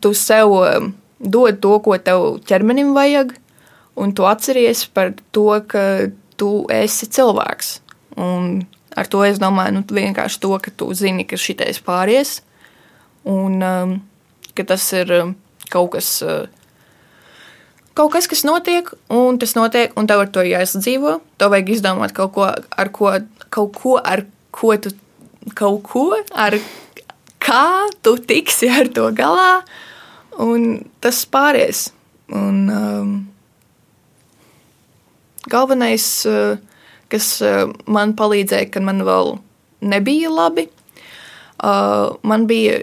[0.00, 3.34] tu sev um, dod to, ko tev ķermenim vajag,
[4.00, 5.82] un tu atceries par to, ka
[6.40, 7.78] tu esi cilvēks.
[8.16, 8.64] Un
[8.96, 12.38] ar to es domāju, nu, vienkārši to, ka tu zini, ka šitais pāries,
[13.28, 13.96] un um,
[14.56, 15.34] ka tas ir um,
[15.72, 16.46] kaut kas, uh,
[17.96, 21.18] kaut kas, kas notiek, un tas notiek, un tev ar to jāizdzīvo.
[21.40, 23.12] Tev vajag izdomāt kaut ko, ar ko,
[23.52, 24.24] kaut ko, ar
[24.56, 24.92] ko tu,
[25.56, 26.56] kaut ko, ar
[27.46, 29.62] kā tu tiksi ar to galā,
[30.42, 31.90] un tas pāries.
[32.34, 33.12] Un, um,
[35.46, 36.56] galvenais, uh,
[37.12, 39.36] kas uh, man palīdzēja, kad man vēl
[39.86, 40.66] nebija labi,
[41.62, 42.80] uh, man bija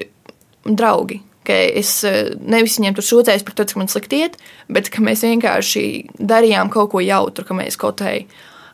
[0.63, 1.19] draugi.
[1.43, 4.39] Es uh, nevis viņiem tur sūdzējos par to, ka man slikti iet,
[4.71, 5.85] bet ka mēs vienkārši
[6.15, 8.15] darījām kaut ko jautru, ka mēs kaut kā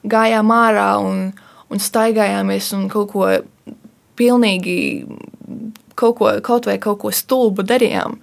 [0.05, 1.31] gājām ārā un,
[1.73, 3.31] un staigājāmies un kaut ko
[4.19, 4.77] pilnīgi
[5.95, 8.19] kaut, ko, kaut vai kaut ko stulbu darījām.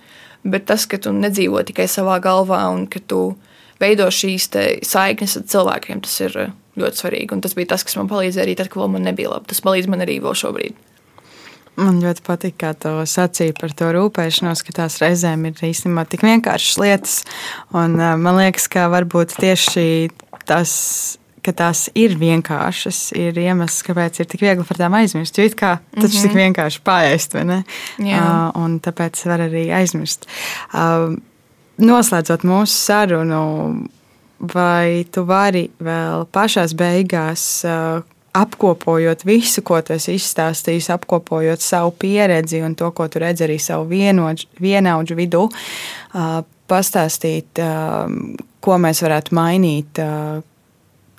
[0.46, 3.34] Bet tas, ka tu nedzīvo tikai savā galvā un ka tu
[3.82, 4.48] veido šīs
[4.86, 7.32] saiknes ar cilvēkiem, tas ir eh, ļoti svarīgi.
[7.34, 9.50] Un tas bija tas, kas man palīdzēja arī tad, kad man nebija labi.
[9.50, 10.78] Tas palīdz man arī vēl šobrīd.
[11.76, 16.24] Man ļoti patīk, kā tu sacīji par to rūpēšanos, ka tās reizēm ir īstenībā tik
[16.24, 17.18] vienkāršas lietas.
[17.76, 19.86] Un, eh, man liekas, ka varbūt tieši
[20.46, 20.72] tas
[21.46, 25.38] ka tās ir vienkāršas, ir iemesls, kāpēc ir tik viegli par tām aizmirst.
[25.38, 26.14] Jo it kā tas mm -hmm.
[26.14, 26.40] ir tik mhm.
[26.42, 27.62] vienkārši pāriest, vai ne?
[27.98, 28.22] Jā.
[28.22, 30.26] Uh, un tāpēc var arī aizmirst.
[30.72, 31.16] Uh,
[31.78, 33.88] noslēdzot mūsu sarunu,
[34.38, 37.64] vai tu vari vēl pašās beigās.
[37.64, 38.02] Uh,
[38.36, 43.56] apkopojot visu, ko tu esi izstāstījis, apkopojot savu pieredzi un to, ko tu redzi arī
[43.62, 43.88] savu
[44.60, 48.04] vienaudžu vidū, uh, pastāstīt, uh,
[48.60, 50.42] ko mēs varētu mainīt, uh,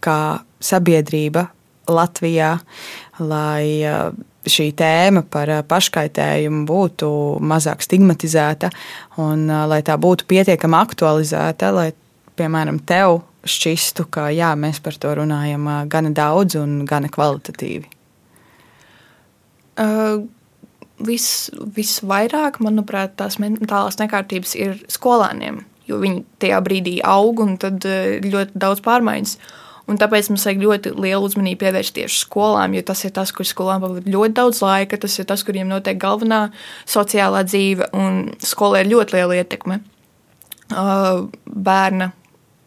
[0.03, 0.19] kā
[0.63, 1.47] sabiedrība
[1.87, 2.57] Latvijā,
[3.23, 4.11] lai uh,
[4.47, 7.09] šī tēma par uh, paškaitējumu būtu
[7.47, 8.71] mazāk stigmatizēta
[9.23, 11.89] un uh, lai tā būtu pietiekami aktualizēta, lai,
[12.39, 17.87] piemēram, tev šķistu, ka jā, mēs par to runājam gana daudz un gana kvalitatīvi?
[19.77, 20.25] Uh,
[21.07, 27.87] vis, visvairāk, manuprāt, tās mentālās nekārtības ir skolēniem, jo viņi tajā brīdī aug un tad
[27.87, 29.37] ļoti daudz pārmaiņas.
[29.37, 33.31] Uh, Un tāpēc mums vajag ļoti lielu uzmanību pievērst tieši skolām, jo tas ir tas,
[33.31, 36.49] kur skolām pavadīt ļoti daudz laika, tas ir tas, kuriem notiek galvenā
[36.83, 42.11] sociālā dzīve, un skolai ir ļoti liela ietekme uh, bērna,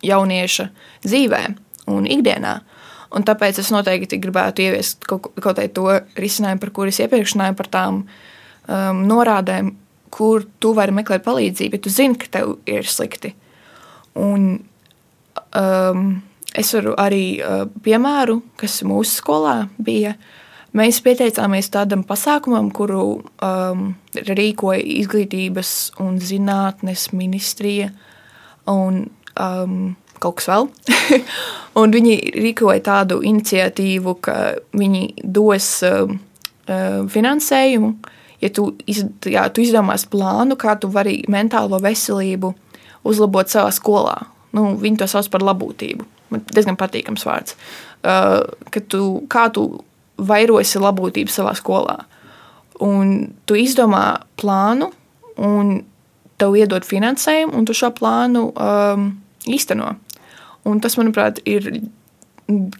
[0.07, 0.67] jaunieša
[1.05, 1.43] dzīvē
[1.93, 2.55] un ikdienā.
[3.11, 5.87] Un tāpēc es noteikti gribētu ieviest kaut, kaut to
[6.21, 9.75] risinājumu, par kuriem iepriekš runāju, par tām um, norādēm,
[10.15, 13.35] kur tu vari meklēt palīdzību, ja tu zini, ka tev ir slikti.
[14.19, 14.47] Un,
[15.59, 16.07] um,
[16.59, 20.17] Es varu arī uh, piemēru, kas mūsu skolā bija.
[20.75, 23.05] Mēs pieteicāmies tādam pasākumam, kuru
[23.43, 25.73] um, rīkoja Izglītības
[26.03, 27.91] un zinātnes ministrija
[28.71, 29.03] un
[29.35, 30.69] um, kaut kas vēl.
[31.97, 34.37] viņi rīkoja tādu iniciatīvu, ka
[34.77, 36.11] viņi dos uh,
[37.11, 37.95] finansējumu.
[38.41, 42.55] Ja tu, iz, jā, tu izdomās plānu, kā tu vari mentālo veselību
[43.05, 44.17] uzlabot savā skolā,
[44.57, 46.07] nu, viņi to sauc par labklājību.
[46.31, 47.57] Man diezgan patīkams vārds.
[48.01, 48.47] Uh,
[48.89, 49.67] tu, kā tu
[50.21, 51.99] vairosi labklājību savā skolā.
[52.81, 54.91] Un tu izdomā plānu,
[55.41, 55.81] un
[56.41, 59.11] tev iedod finansējumu, un tu šo plānu um,
[59.49, 59.95] īsteno.
[60.69, 61.69] Un tas, manuprāt, ir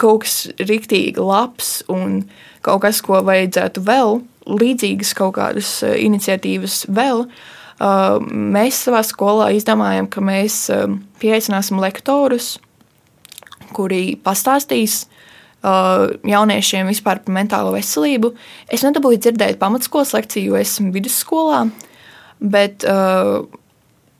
[0.01, 2.23] kaut kas rīktīgi labs un
[2.65, 4.21] kaut kas, ko vajadzētu vēl,
[4.51, 7.27] līdzīgas kaut kādas uh, iniciatīvas vēl.
[7.81, 12.59] Uh, mēs savā skolā izdomājam, ka mēs um, pieaicināsim lektorus,
[13.75, 15.05] kuri pastāstīs
[15.61, 18.31] Uh, jauniešiem vispār par mentālo veselību.
[18.73, 21.67] Es nedabūju dzirdēt pamatskolas lekciju, jo esmu vidusskolā,
[22.41, 23.43] bet uh,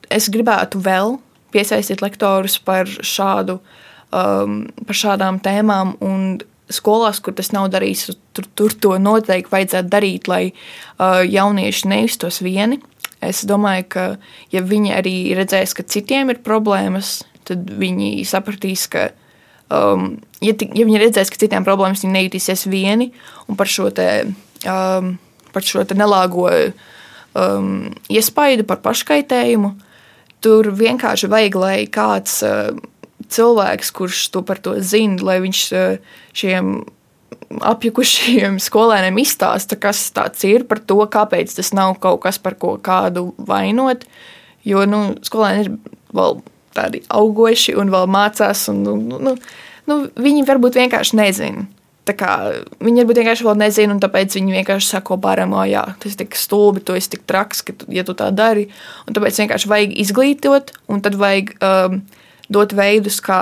[0.05, 1.15] es gribētu vēl
[1.49, 3.57] piesaistīt lektorus par, šādu,
[4.13, 5.95] um, par šādām tēmām.
[6.71, 12.37] Skolās, kur tas nav darīts, tur, tur to noteikti vajadzētu darīt, lai uh, jaunieši neiztos
[12.45, 12.77] vieni.
[13.17, 14.05] Es domāju, ka
[14.53, 19.09] ja viņi arī redzēs, ka citiem ir problēmas, tad viņi sapratīs, ka
[19.71, 20.07] um,
[20.43, 23.11] ja, ja viņi redzēs, ka citiem problēmas viņi nejūtīsies vieni
[23.47, 24.07] un par šo, te,
[24.67, 25.15] um,
[25.55, 29.73] par šo nelāgo um, iespaidu, par paškaitējumu,
[30.43, 32.71] tur vienkārši vajag, lai kāds uh,
[33.31, 36.81] cilvēks, kurš to par to zina, lai viņš uh, šiem
[37.51, 42.77] apjukušiem skolēniem izstāsta, kas tas ir par to, kāpēc tas nav kaut kas, par ko
[42.81, 44.05] kādu vainot.
[44.67, 45.71] Jo nu, skolēni ir
[46.15, 46.41] vēl
[46.75, 48.63] tādi augoši un vēl mācās.
[48.71, 49.35] Un, nu, nu, nu,
[49.89, 51.67] nu, viņi varbūt vienkārši nezina.
[52.11, 52.31] Kā,
[52.83, 56.23] viņi varbūt vienkārši vēl nezina, un tāpēc viņi vienkārši sako baram, oh, jā, tas ir
[56.23, 58.65] tik stulbi, tu esi tik traks, ka, tu, ja tu tā dari.
[59.05, 62.01] Un tāpēc vienkārši vajag izglītot, un tad vajag um,
[62.51, 63.39] dot veidus, kā,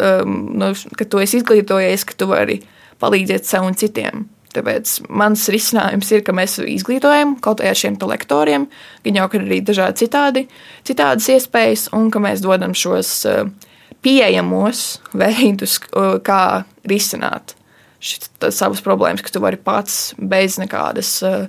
[0.00, 2.62] um, nu, ka tu esi izglītojies, ka tu vari
[3.02, 4.24] palīdzēt sev un citiem.
[4.56, 8.66] Tāpēc mans risinājums ir, ka mēs izglītojam kaut ar šiem lektoriem,
[9.04, 10.46] gan jau arī dažādi citādi,
[10.86, 13.44] citādas iespējas, un ka mēs dodam šos uh,
[14.06, 17.56] pieejamos veidus, uh, kā risināt
[18.00, 21.44] šit, savas problēmas, ka tu vari pats bez nekādas uh,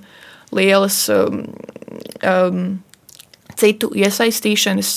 [0.55, 1.45] lielas um,
[2.24, 2.62] um,
[3.58, 4.93] citu iesaistīšanas,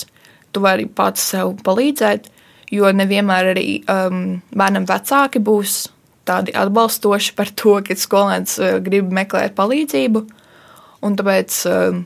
[0.51, 2.27] tu vari pats sev palīdzēt,
[2.71, 5.85] jo nevienmēr arī um, bērnam vecāki būs
[6.31, 10.25] tādi atbalstoši par to, ka skolēns eh, grib meklēt palīdzību.
[11.01, 12.03] Un tāpēc um,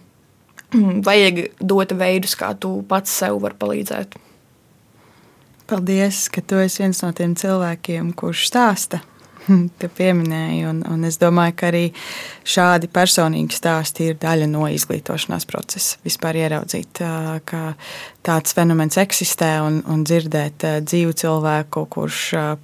[1.08, 4.22] vajag dot veidus, kā tu pats sev vari palīdzēt.
[5.66, 9.02] Paldies, ka tu esi viens no tiem cilvēkiem, kurš stāsta
[9.82, 10.66] te pieminēji.
[10.70, 11.86] Un, un es domāju, ka arī
[12.46, 16.00] šādi personīgi stāsti ir daļa no izglītošanās procesa.
[16.06, 17.02] Vispār ieraudzīt,
[17.50, 17.64] ka
[18.26, 22.22] tāds fenomens eksistē un, un dzirdēt dzīvu cilvēku, kurš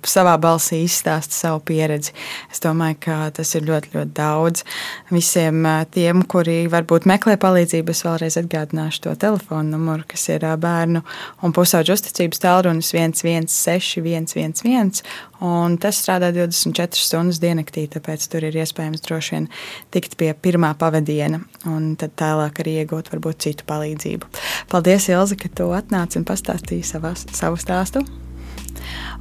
[0.10, 2.16] savā balsī izstāsta savu pieredzi.
[2.52, 4.66] Es domāju, ka tas ir ļoti, ļoti daudz.
[5.14, 11.04] Visiem tiem, kuri varbūt meklē palīdzību, es vēlreiz atgādināšu to telefonu numuru, kas ir bērnu
[11.46, 15.04] un pusauģu uzticības tālrunis 116 111.
[15.42, 19.48] Un tas strādā 24 stundas diennaktī, tāpēc tur ir iespējams droši vien
[19.94, 24.30] tikt pie pirmā pavadiena un tad tālāk arī iegūt varbūt citu palīdzību.
[24.72, 28.04] Paldies, Ilze, ka tu atnāci un pastāstīji savā, savu stāstu.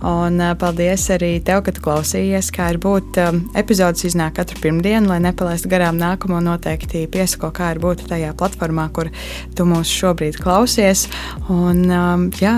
[0.01, 2.49] Un paldies arī tev, ka tu klausījies.
[2.57, 3.21] Kā ir būt,
[3.61, 6.41] epizodes iznāk katru pirmdienu, lai nepalaistu garām nākamo.
[6.45, 9.13] Noteikti piesako, kā ir būt tajā platformā, kur
[9.55, 11.07] tu mūs šobrīd klausies.
[11.53, 11.85] Un,
[12.41, 12.57] jā,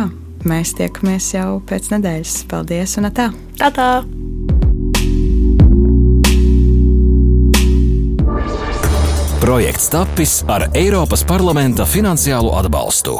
[0.48, 2.40] Mēs tiekamies jau pēc nedēļas.
[2.50, 3.28] Paldies un tā!
[3.60, 3.90] Tā tā!
[9.42, 13.16] Projekts tapis ar Eiropas parlamenta finansiālo atbalstu.